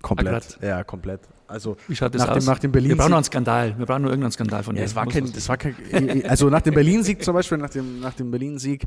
[0.00, 0.58] Komplett.
[0.60, 1.20] Ah, ja, komplett.
[1.46, 2.44] Also Wie schaut das nach, aus?
[2.44, 3.78] Dem, nach dem Berlin Wir brauchen noch einen Skandal.
[3.78, 4.80] Wir brauchen nur irgendeinen Skandal von dir.
[4.80, 8.00] Ja, es war kein, das war kein, also nach dem Berlin-Sieg zum Beispiel, nach dem,
[8.00, 8.86] nach dem Berlin-Sieg,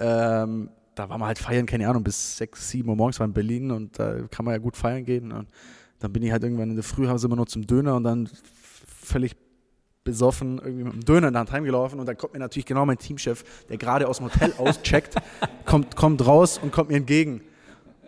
[0.00, 3.32] ähm, da war man halt feiern, keine Ahnung, bis sechs, sieben Uhr morgens war in
[3.32, 5.30] Berlin und da kann man ja gut feiern gehen.
[5.30, 5.48] Und
[6.00, 8.04] dann bin ich halt irgendwann in der Früh, haben sie immer nur zum Döner und
[8.04, 8.28] dann
[9.04, 9.36] völlig
[10.02, 12.86] besoffen irgendwie mit dem Döner in der Hand heimgelaufen und dann kommt mir natürlich genau
[12.86, 15.14] mein Teamchef, der gerade aus dem Hotel auscheckt,
[15.66, 17.42] kommt, kommt raus und kommt mir entgegen.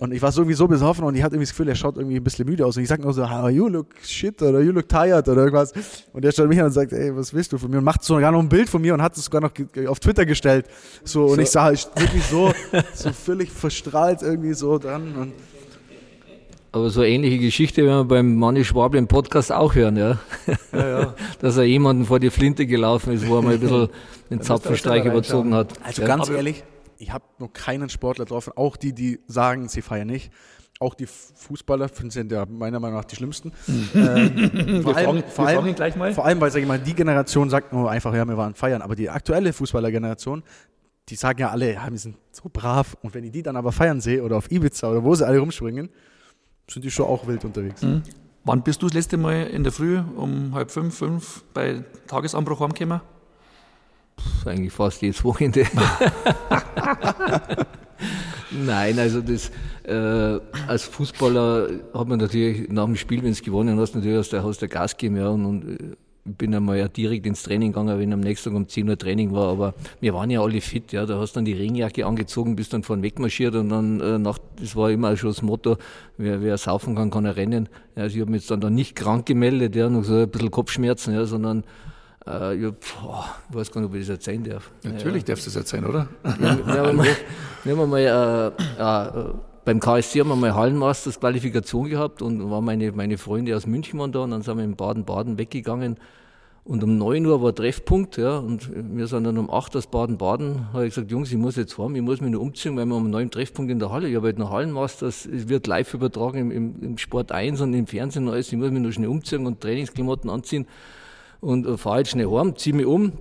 [0.01, 1.97] Und ich war so irgendwie so besoffen und ich hatte irgendwie das Gefühl, er schaut
[1.99, 2.75] irgendwie ein bisschen müde aus.
[2.75, 5.75] Und ich sag nur so, how you look shit oder you look tired oder irgendwas.
[6.15, 7.79] Und der schaut mich an und sagt, ey, was willst du von mir?
[7.79, 9.53] Und macht sogar noch ein Bild von mir und hat es sogar noch
[9.87, 10.65] auf Twitter gestellt.
[11.05, 11.41] So, und so.
[11.43, 12.51] ich sah halt wirklich so,
[12.95, 15.15] so völlig verstrahlt irgendwie so dran.
[15.17, 15.33] Und
[16.73, 20.19] aber so ähnliche Geschichte werden wir beim Manni Schwabel im Podcast auch hören, ja.
[20.73, 21.15] ja, ja.
[21.41, 23.89] Dass er jemanden vor die Flinte gelaufen ist, wo er mal ein bisschen
[24.31, 25.75] den Zapfenstreich überzogen hat.
[25.83, 26.63] Also ganz ehrlich,
[27.01, 30.31] ich habe noch keinen Sportler getroffen, auch die, die sagen, sie feiern nicht.
[30.79, 33.53] Auch die Fußballer sind ja meiner Meinung nach die schlimmsten.
[33.95, 37.91] ähm, vor, allem, vor, allem, vor allem, weil sag ich mal, die Generation sagt nur
[37.91, 38.81] einfach, ja, wir waren feiern.
[38.81, 40.43] Aber die aktuelle Fußballergeneration,
[41.09, 42.97] die sagen ja alle, ja, wir sind so brav.
[43.03, 45.39] Und wenn ich die dann aber feiern sehe oder auf Ibiza oder wo sie alle
[45.39, 45.91] rumspringen,
[46.71, 47.83] sind die schon auch wild unterwegs.
[47.83, 48.03] Mhm.
[48.45, 52.61] Wann bist du das letzte Mal in der Früh um halb fünf, fünf bei Tagesanbruch
[52.61, 53.03] heimgekommen?
[54.47, 55.67] Eigentlich fast jedes Wochenende.
[58.51, 59.51] Nein, also das
[59.85, 64.33] äh, als Fußballer hat man natürlich nach dem Spiel, wenn es gewonnen hast, natürlich hast
[64.33, 67.99] du, hast du Gas gegeben, ja, und, und, bin einmal ja direkt ins Training gegangen,
[67.99, 70.93] wenn am nächsten Tag um 10 Uhr Training war, aber wir waren ja alle fit,
[70.93, 74.39] ja, da hast dann die Regenjacke angezogen, bist dann vorne wegmarschiert und dann äh, nach,
[74.61, 75.77] das war immer schon das Motto,
[76.19, 77.69] wer, wer saufen kann, kann er rennen.
[77.97, 80.31] Ja, also ich habe mich jetzt dann, dann nicht krank gemeldet, ja, noch so ein
[80.31, 81.65] bisschen Kopfschmerzen, ja, sondern
[82.27, 84.71] äh, ich, boah, weiß gar nicht, ob ich das erzählen darf.
[84.83, 86.09] Natürlich ja, darfst du das erzählen, oder?
[86.23, 87.07] Wir, wir, haben, mal,
[87.65, 92.65] wir haben mal äh, äh, beim KSC haben wir mal Hallenmasters Qualifikation gehabt und waren
[92.65, 95.97] meine, meine Freunde aus München waren da und dann sind wir in Baden-Baden weggegangen
[96.65, 100.73] und um 9 Uhr war Treffpunkt, ja, und wir sind dann um 8 aus Baden-Baden,
[100.73, 102.97] habe ich gesagt, Jungs, ich muss jetzt fahren, ich muss mich noch umziehen, weil wir
[102.97, 106.39] einen neuen Treffpunkt in der Halle, ich habe halt noch Hallenmasters, es wird live übertragen
[106.39, 109.09] im, im, im Sport 1 und im Fernsehen und alles, ich muss mich noch schnell
[109.09, 110.67] umziehen und Trainingsklamotten anziehen
[111.41, 113.13] und äh, fahre jetzt schnell heim, ziehe mich um,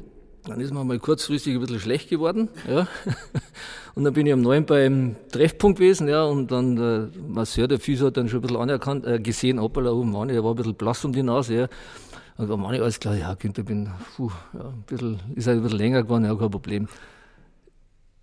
[0.46, 2.88] dann ist mir mal kurzfristig ein bisschen schlecht geworden, ja.
[3.96, 7.80] Und dann bin ich am 9 beim Treffpunkt gewesen, ja, und dann der Masseur, der
[7.80, 10.56] Physio hat dann schon ein bisschen anerkannt, äh, gesehen, hoppala, oh Mann, der war ein
[10.56, 11.68] bisschen blass um die Nase, ja.
[12.38, 15.64] Und war Mann, alles klar, ja, Günther, bin, puh, ja, ein bisschen, ist halt ein
[15.64, 16.88] bisschen länger geworden, ja, kein Problem.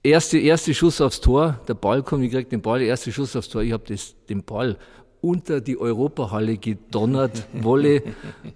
[0.03, 3.51] Erste, erste Schuss aufs Tor, der Ball kommt, ich krieg den Ball, erste Schuss aufs
[3.51, 3.85] Tor, ich habe
[4.29, 4.79] den Ball
[5.27, 8.03] unter die Europahalle gedonnert, Wolle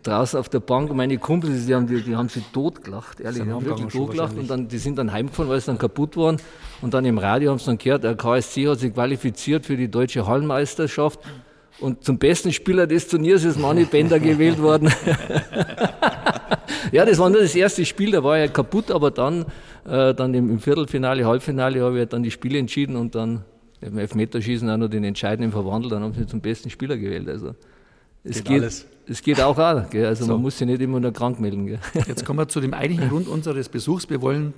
[0.04, 0.94] draußen auf der Bank.
[0.94, 4.48] Meine Kumpels, die haben, die, die haben sich totgelacht, ehrlich, die haben wirklich totgelacht und
[4.48, 6.36] dann, die sind dann heimgefahren, weil es dann kaputt waren.
[6.80, 9.90] Und dann im Radio haben sie dann gehört, der KSC hat sich qualifiziert für die
[9.90, 11.18] deutsche Hallenmeisterschaft.
[11.80, 14.92] Und zum besten Spieler des Turniers ist Manny Bender gewählt worden.
[16.92, 19.46] ja, das war nur das erste Spiel, da war er kaputt, aber dann,
[19.88, 23.44] äh, dann im, im Viertelfinale, Halbfinale habe ich dann die Spiele entschieden und dann
[23.80, 27.28] im Elfmeterschießen auch noch den Entscheidenden verwandelt, dann haben sie zum besten Spieler gewählt.
[27.28, 27.54] Also
[28.22, 28.86] es geht, geht alles.
[29.06, 29.86] Es geht auch an.
[29.90, 30.06] Gell?
[30.06, 30.32] Also so.
[30.32, 31.66] man muss sich nicht immer nur krank melden.
[31.66, 31.80] Gell?
[32.06, 34.08] Jetzt kommen wir zu dem eigentlichen Grund unseres Besuchs.
[34.10, 34.52] Wir wollen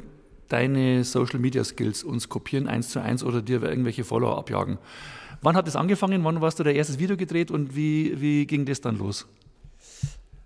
[0.49, 4.79] deine Social Media Skills uns kopieren, eins zu eins, oder dir irgendwelche Follower abjagen.
[5.41, 6.23] Wann hat das angefangen?
[6.25, 9.27] Wann warst du dein erstes Video gedreht und wie, wie ging das dann los?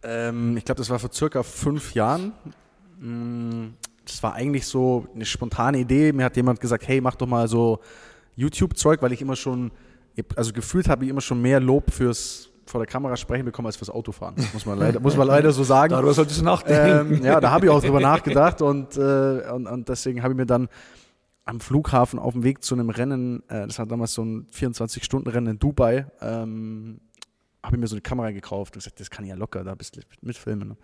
[0.02, 2.32] Ähm, ich glaube, das war vor circa fünf Jahren.
[3.00, 3.74] Mm,
[4.04, 6.12] das war eigentlich so eine spontane Idee.
[6.12, 7.80] Mir hat jemand gesagt, hey, mach doch mal so
[8.36, 9.72] YouTube-Zeug, weil ich immer schon,
[10.36, 13.76] also gefühlt habe ich immer schon mehr Lob fürs vor der Kamera sprechen bekommen als
[13.76, 14.34] fürs Autofahren.
[14.52, 15.92] Muss man leider, muss man leider so sagen.
[15.92, 17.14] Darüber solltest du nachdenken.
[17.14, 20.36] Ähm, ja, da habe ich auch drüber nachgedacht und, äh, und, und deswegen habe ich
[20.36, 20.68] mir dann
[21.44, 25.52] am Flughafen auf dem Weg zu einem Rennen, äh, das war damals so ein 24-Stunden-Rennen
[25.52, 27.00] in Dubai, ähm,
[27.62, 29.72] habe ich mir so eine Kamera gekauft und gesagt, das kann ich ja locker da
[29.72, 30.76] ein bisschen mitfilmen.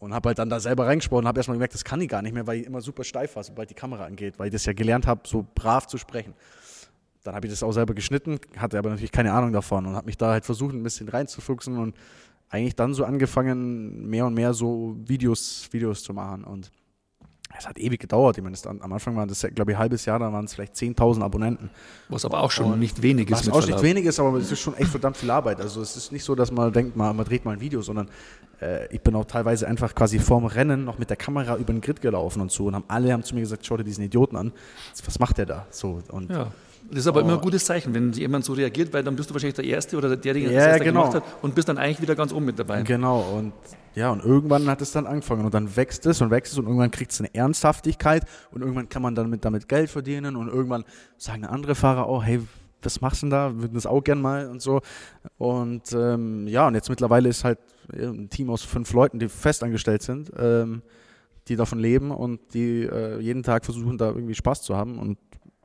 [0.00, 2.22] Und habe halt dann da selber reingesprochen und habe erstmal gemerkt, das kann ich gar
[2.22, 4.64] nicht mehr, weil ich immer super steif war, sobald die Kamera angeht, weil ich das
[4.64, 6.34] ja gelernt habe, so brav zu sprechen.
[7.22, 10.06] Dann habe ich das auch selber geschnitten, hatte aber natürlich keine Ahnung davon und habe
[10.06, 11.94] mich da halt versucht, ein bisschen reinzufuchsen und
[12.48, 16.44] eigentlich dann so angefangen, mehr und mehr so Videos, Videos zu machen.
[16.44, 16.70] Und
[17.58, 18.38] es hat ewig gedauert.
[18.38, 20.54] Ich meine, dann, am Anfang waren das, glaube ich, ein halbes Jahr, dann waren es
[20.54, 21.70] vielleicht 10.000 Abonnenten.
[22.08, 23.48] Was aber auch schon und nicht wenig ist.
[23.48, 25.60] Was auch nicht wenig ist, aber es ist schon echt verdammt viel Arbeit.
[25.60, 28.08] Also es ist nicht so, dass man denkt, man, man dreht mal ein Video, sondern
[28.60, 31.80] äh, ich bin auch teilweise einfach quasi vorm Rennen noch mit der Kamera über den
[31.80, 34.36] Grid gelaufen und so und haben alle haben zu mir gesagt, schau dir diesen Idioten
[34.36, 34.52] an.
[35.04, 35.66] Was macht der da?
[35.70, 36.52] So und ja.
[36.88, 37.24] Das ist aber oh.
[37.24, 39.96] immer ein gutes Zeichen, wenn jemand so reagiert, weil dann bist du wahrscheinlich der Erste
[39.96, 41.02] oder der, der ja, das genau.
[41.02, 42.82] gemacht hat und bist dann eigentlich wieder ganz oben mit dabei.
[42.82, 43.52] Genau, und
[43.94, 46.66] ja, und irgendwann hat es dann angefangen und dann wächst es und wächst es und
[46.66, 50.84] irgendwann kriegt es eine Ernsthaftigkeit und irgendwann kann man damit, damit Geld verdienen und irgendwann
[51.16, 52.40] sagen andere Fahrer auch, hey,
[52.82, 53.52] was machst du denn da?
[53.54, 54.80] Würden das auch gern mal und so.
[55.38, 57.58] Und ähm, ja, und jetzt mittlerweile ist halt
[57.92, 60.82] ein Team aus fünf Leuten, die festangestellt sind, ähm,
[61.48, 64.98] die davon leben und die äh, jeden Tag versuchen, da irgendwie Spaß zu haben.
[64.98, 65.18] Und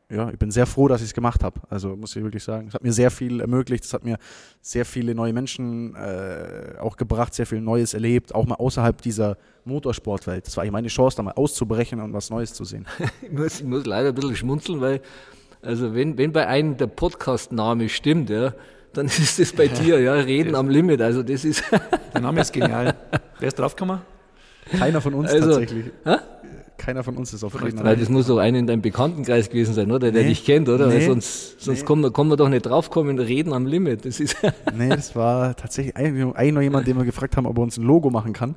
[0.09, 1.59] ja, ich bin sehr froh, dass ich es gemacht habe.
[1.69, 4.17] Also muss ich wirklich sagen, es hat mir sehr viel ermöglicht, es hat mir
[4.61, 9.37] sehr viele neue Menschen äh, auch gebracht, sehr viel Neues erlebt, auch mal außerhalb dieser
[9.63, 10.45] Motorsportwelt.
[10.45, 12.85] Das war eigentlich meine Chance, da mal auszubrechen und was Neues zu sehen.
[13.21, 15.01] ich, muss, ich muss leider ein bisschen schmunzeln, weil
[15.61, 18.53] also wenn, wenn bei einem der Podcast-Name stimmt, ja,
[18.93, 21.01] dann ist es bei dir, ja, Reden am Limit.
[21.01, 21.63] Also das ist.
[22.13, 22.95] der Name ist genial.
[23.39, 24.01] Wer ist draufgekommen?
[24.69, 25.85] Keiner von uns also, tatsächlich.
[26.03, 26.15] Hä?
[26.77, 27.83] Keiner von uns ist auf Reden.
[27.83, 30.11] Weil das muss doch einer in deinem Bekanntenkreis gewesen sein, oder?
[30.11, 30.87] Der nee, dich kennt, oder?
[30.87, 31.85] Nee, sonst sonst nee.
[31.85, 34.05] kommen, wir, kommen wir doch nicht draufkommen, reden am Limit.
[34.05, 34.37] Das ist
[34.77, 37.83] nee, das war tatsächlich eigentlich noch jemand, den wir gefragt haben, ob er uns ein
[37.83, 38.55] Logo machen kann.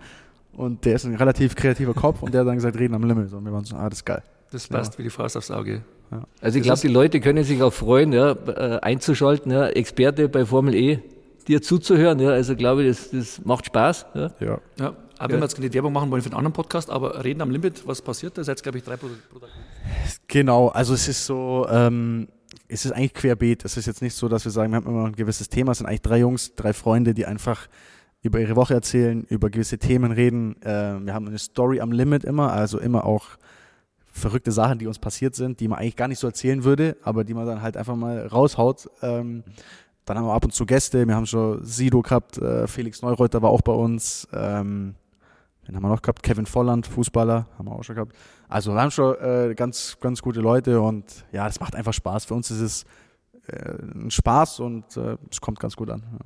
[0.52, 3.32] Und der ist ein relativ kreativer Kopf und der hat dann gesagt, reden am Limit.
[3.32, 4.22] Und wir waren so, ah, das ist geil.
[4.50, 4.98] Das passt ja.
[4.98, 5.82] wie die Faust aufs Auge.
[6.10, 6.24] Ja.
[6.40, 10.44] Also ich glaube, die Leute können sich auch freuen, ja, äh, einzuschalten, ja, Experte bei
[10.44, 11.00] Formel E,
[11.46, 12.18] dir zuzuhören.
[12.18, 14.06] Ja, also glaube ich, das, das macht Spaß.
[14.14, 14.30] Ja.
[14.40, 14.58] ja.
[14.78, 14.96] ja.
[15.18, 17.50] Auch wenn wir jetzt keine Werbung machen wollen für einen anderen Podcast, aber Reden am
[17.50, 18.44] Limit, was passiert da?
[18.44, 19.22] Seid glaube ich, drei Produkte.
[20.28, 22.28] Genau, also es ist so, ähm,
[22.68, 23.64] es ist eigentlich querbeet.
[23.64, 25.72] Es ist jetzt nicht so, dass wir sagen, wir haben immer ein gewisses Thema.
[25.72, 27.68] Es sind eigentlich drei Jungs, drei Freunde, die einfach
[28.22, 30.60] über ihre Woche erzählen, über gewisse Themen reden.
[30.62, 33.38] Äh, wir haben eine Story am Limit immer, also immer auch
[34.12, 37.24] verrückte Sachen, die uns passiert sind, die man eigentlich gar nicht so erzählen würde, aber
[37.24, 38.90] die man dann halt einfach mal raushaut.
[39.02, 39.44] Ähm,
[40.04, 41.06] dann haben wir ab und zu Gäste.
[41.06, 44.26] Wir haben schon Sido gehabt, äh, Felix Neureuter war auch bei uns.
[44.32, 44.94] Ähm,
[45.68, 48.16] den haben wir noch gehabt, Kevin Volland, Fußballer, haben wir auch schon gehabt.
[48.48, 52.24] Also wir haben schon äh, ganz, ganz gute Leute und ja, es macht einfach Spaß.
[52.24, 52.84] Für uns ist es
[53.48, 56.02] äh, ein Spaß und äh, es kommt ganz gut an.
[56.12, 56.18] Ja.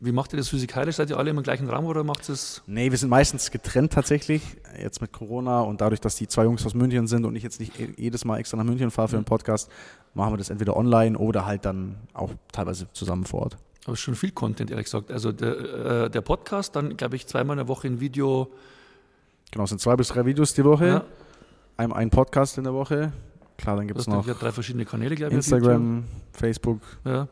[0.00, 0.96] Wie macht ihr das physikalisch?
[0.96, 2.62] Seid ihr alle im gleichen Raum oder macht es?
[2.66, 4.42] Nee, wir sind meistens getrennt tatsächlich.
[4.78, 7.58] Jetzt mit Corona und dadurch, dass die zwei Jungs aus München sind und ich jetzt
[7.58, 9.70] nicht jedes Mal extra nach München fahre für einen Podcast,
[10.12, 13.56] machen wir das entweder online oder halt dann auch teilweise zusammen vor Ort.
[13.86, 15.10] Aber schon viel Content, ehrlich gesagt.
[15.10, 18.50] Also der, äh, der Podcast, dann glaube ich zweimal in der Woche ein Video.
[19.50, 20.86] Genau, es sind zwei bis drei Videos die Woche.
[20.86, 21.04] Ja.
[21.76, 23.12] Ein, ein Podcast in der Woche.
[23.56, 25.36] Klar, dann gibt es noch drei verschiedene Kanäle, glaube ich.
[25.36, 26.80] Instagram, Facebook.
[27.04, 27.28] Ja.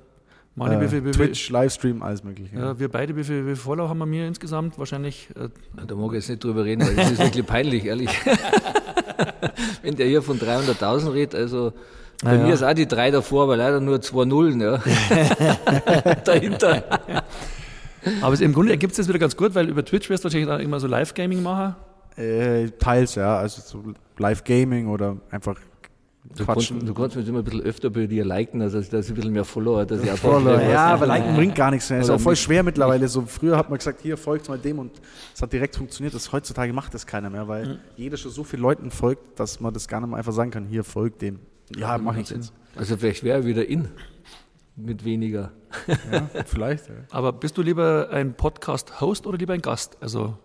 [0.55, 2.55] Meine, äh, wie viel, wie Twitch, Livestream, alles mögliche.
[2.57, 4.79] Ja, wir beide, wie viele Follower haben wir mir insgesamt?
[4.79, 5.31] Wahrscheinlich.
[5.35, 5.49] Äh
[5.87, 8.11] da mag ich jetzt nicht drüber reden, weil das ist wirklich peinlich, ehrlich.
[9.83, 11.73] Wenn der hier von 300.000 redet, also
[12.23, 14.79] bei ja, mir ist auch die drei davor, aber leider nur zwei Nullen ja.
[16.25, 16.85] dahinter.
[18.21, 20.51] Aber im Grunde ergibt es das wieder ganz gut, weil über Twitch wirst du wahrscheinlich
[20.51, 21.75] auch immer so Live-Gaming machen.
[22.17, 23.39] Äh, teils, ja.
[23.39, 25.57] Also so Live-Gaming oder einfach
[26.37, 29.11] Du kannst, du kannst, mich immer ein bisschen öfter bei dir liken, also dass ich
[29.11, 32.01] ein bisschen mehr Follower, dass ich einfach Follower, Ja, aber liken bringt gar nichts mehr.
[32.01, 33.09] Ist auch voll schwer mittlerweile.
[33.09, 34.93] So früher hat man gesagt, hier folgt mal dem und
[35.35, 36.15] es hat direkt funktioniert.
[36.15, 37.79] Das heutzutage macht das keiner mehr, weil mhm.
[37.97, 40.65] jeder schon so vielen Leuten folgt, dass man das gar nicht mehr einfach sagen kann,
[40.65, 41.41] hier folgt dem.
[41.77, 42.53] Ja, mach ich jetzt.
[42.77, 43.89] Also vielleicht wäre er wieder in
[44.77, 45.51] mit weniger.
[46.11, 46.89] Ja, vielleicht.
[46.89, 46.95] Ja.
[47.11, 49.97] Aber bist du lieber ein Podcast-Host oder lieber ein Gast?
[50.01, 50.39] Also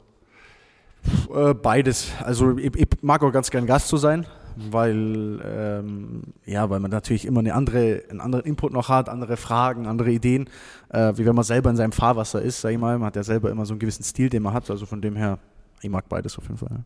[1.34, 2.12] äh, beides.
[2.24, 6.92] Also ich, ich, mag auch ganz gern Gast zu sein, weil ähm, ja, weil man
[6.92, 10.50] natürlich immer eine andere, einen anderen Input noch hat, andere Fragen, andere Ideen,
[10.90, 12.98] äh, wie wenn man selber in seinem Fahrwasser ist, sag ich mal.
[12.98, 14.70] Man hat ja selber immer so einen gewissen Stil, den man hat.
[14.70, 15.40] Also von dem her,
[15.82, 16.70] ich mag beides auf jeden Fall.
[16.72, 16.84] Ja.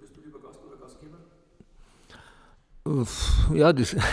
[0.00, 1.18] Bist du lieber Gast oder Gastgeber?
[3.58, 3.96] Ja, das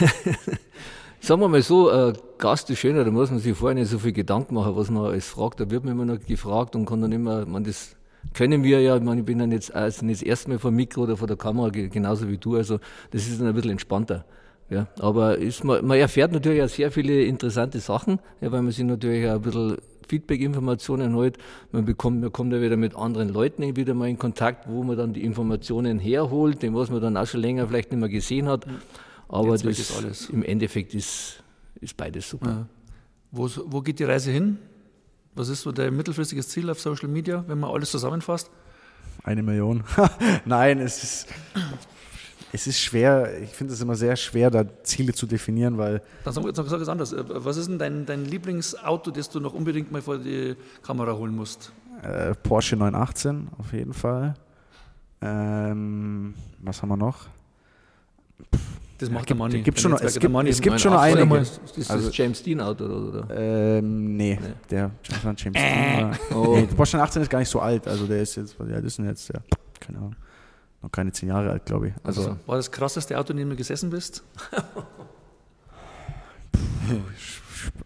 [1.22, 4.00] Sagen wir mal so, äh, Gast ist schöner, da muss man sich vorher nicht so
[4.00, 5.60] viel Gedanken machen, was man alles fragt.
[5.60, 7.96] Da wird man immer noch gefragt und kann dann immer, man das
[8.34, 10.72] können wir ja, ich, meine, ich bin dann jetzt also nicht das erste Mal vor
[10.72, 12.80] dem Mikro oder vor der Kamera, genauso wie du, also
[13.12, 14.26] das ist dann ein bisschen entspannter.
[14.70, 18.72] Ja, aber ist, man, man erfährt natürlich auch sehr viele interessante Sachen, ja, weil man
[18.72, 21.38] sich natürlich auch ein bisschen Feedback-Informationen holt.
[21.72, 24.98] Man bekommt, man kommt ja wieder mit anderen Leuten wieder mal in Kontakt, wo man
[24.98, 28.48] dann die Informationen herholt, den was man dann auch schon länger vielleicht nicht mehr gesehen
[28.48, 28.66] hat.
[29.28, 30.30] Aber das alles.
[30.30, 31.44] im Endeffekt ist,
[31.82, 32.50] ist beides super.
[32.50, 32.68] Ja.
[33.32, 34.58] Wo, wo geht die Reise hin?
[35.36, 38.50] Was ist so dein mittelfristiges Ziel auf Social Media, wenn man alles zusammenfasst?
[39.24, 39.84] Eine Million.
[40.46, 41.28] Nein, es ist,
[42.52, 43.42] es ist schwer.
[43.42, 46.02] Ich finde es immer sehr schwer, da Ziele zu definieren, weil.
[46.24, 47.16] Dann sag, sag, sag es anders.
[47.18, 51.36] Was ist denn dein, dein Lieblingsauto, das du noch unbedingt mal vor die Kamera holen
[51.36, 51.72] musst?
[52.02, 54.36] Äh, Porsche 918 auf jeden Fall.
[55.22, 57.28] Ähm, was haben wir noch?
[59.00, 59.62] Das macht ja, der Money.
[59.62, 61.38] Gibt schon, es gibt, es gibt schon noch einige.
[61.38, 63.28] Ist das also, James Dean Auto oder?
[63.32, 64.92] Ähm, nee, nee, der
[65.38, 66.02] James äh.
[66.02, 66.18] Dean.
[66.36, 66.58] oh.
[66.58, 67.88] nee, Porsche 18 ist gar nicht so alt.
[67.88, 69.30] Also der ist jetzt, alt ist denn jetzt?
[69.30, 69.40] Ja,
[69.80, 70.16] keine Ahnung.
[70.82, 71.94] Noch keine zehn Jahre alt, glaube ich.
[72.04, 74.22] Also, also, war das krasseste Auto, in dem du gesessen bist?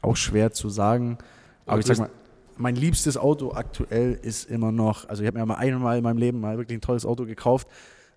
[0.01, 1.20] auch schwer zu sagen.
[1.66, 2.09] Aber, Aber ich sag mal,
[2.57, 6.18] mein liebstes Auto aktuell ist immer noch, also ich habe mir mal einmal in meinem
[6.18, 7.68] Leben mal wirklich ein tolles Auto gekauft,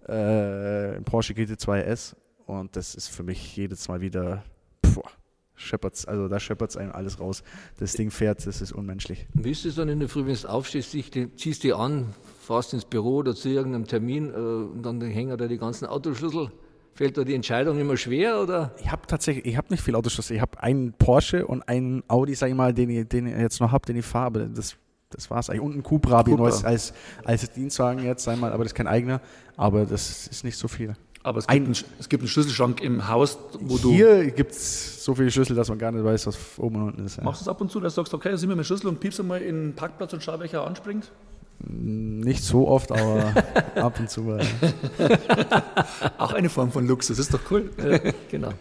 [0.08, 2.16] äh, ein Porsche GT2 S
[2.46, 4.42] und das ist für mich jedes Mal wieder,
[4.82, 5.10] boah,
[5.56, 7.42] scheppert's, also da scheppert es einem alles raus.
[7.78, 9.26] Das Ding fährt, das ist unmenschlich.
[9.34, 10.96] Wie ist es dann in der Früh, wenn du aufstehst,
[11.36, 15.46] ziehst du an, fährst ins Büro oder zu irgendeinem Termin äh, und dann hängen da
[15.46, 16.52] die ganzen Autoschlüssel?
[16.94, 18.74] Fällt da die Entscheidung immer schwer oder?
[18.80, 20.36] Ich habe tatsächlich, ich habe nicht viel Autoschlüssel.
[20.36, 23.60] Ich habe einen Porsche und einen Audi, sag ich mal, den ich, den ich jetzt
[23.60, 24.26] noch habe, den ich fahre.
[24.26, 24.76] Aber das,
[25.10, 25.60] das war's eigentlich.
[25.60, 26.46] Und einen Cupra, Cupra.
[26.46, 29.20] Als, als, als Dienstwagen jetzt, sag ich mal, aber das ist kein eigener.
[29.58, 30.94] Aber das ist nicht so viel.
[31.26, 33.90] Aber es gibt, ein, einen, es gibt einen Schlüsselschrank im Haus, wo du.
[33.90, 37.04] Hier gibt es so viele Schlüssel, dass man gar nicht weiß, was oben und unten
[37.04, 37.16] ist.
[37.16, 37.24] Ja.
[37.24, 39.00] Machst du es ab und zu, dass du sagst, okay, sieh mir meinen Schlüssel und
[39.00, 41.10] piepst mal in den Parkplatz und schau, welcher anspringt?
[41.58, 43.34] Nicht so oft, aber
[43.74, 44.22] ab und zu.
[44.22, 44.38] Ja.
[46.18, 47.70] Auch eine Form von Luxus, ist doch cool.
[47.76, 48.52] Ja, genau.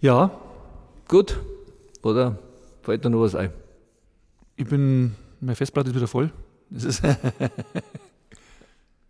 [0.00, 0.30] Ja.
[1.08, 1.36] Gut.
[2.04, 2.38] Oder
[2.82, 3.50] fällt dir noch was ein?
[4.54, 6.30] Ich bin, meine Festplatte ist wieder voll.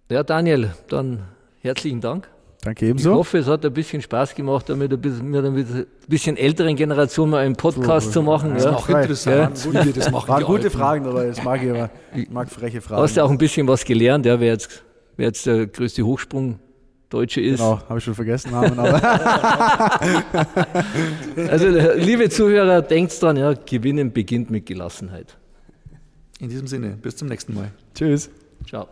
[0.08, 1.24] ja, Daniel, dann
[1.62, 2.28] Herzlichen Dank.
[2.62, 3.10] Danke ebenso.
[3.10, 6.76] Ich hoffe, es hat ein bisschen Spaß gemacht, damit ein bisschen, mit einer bisschen älteren
[6.76, 8.54] Generation mal einen Podcast so, zu machen.
[8.54, 8.76] Das ist ja.
[8.76, 9.82] auch interessant, ja.
[9.82, 10.28] wie wir das machen.
[10.28, 10.78] Waren gute Alten.
[10.78, 11.90] Fragen dabei, das mag ich aber.
[12.14, 13.02] Ich mag freche Fragen.
[13.02, 14.84] Hast ja auch ein bisschen was gelernt, ja, wer jetzt,
[15.16, 16.58] wer jetzt der größte Hochsprung
[17.10, 17.58] Deutsche ist.
[17.58, 18.52] Genau, habe ich schon vergessen.
[18.52, 18.78] Namen,
[21.48, 25.36] also, liebe Zuhörer, denkt dran, ja, Gewinnen beginnt mit Gelassenheit.
[26.38, 27.70] In diesem Sinne, bis zum nächsten Mal.
[27.94, 28.30] Tschüss.
[28.68, 28.88] Ciao.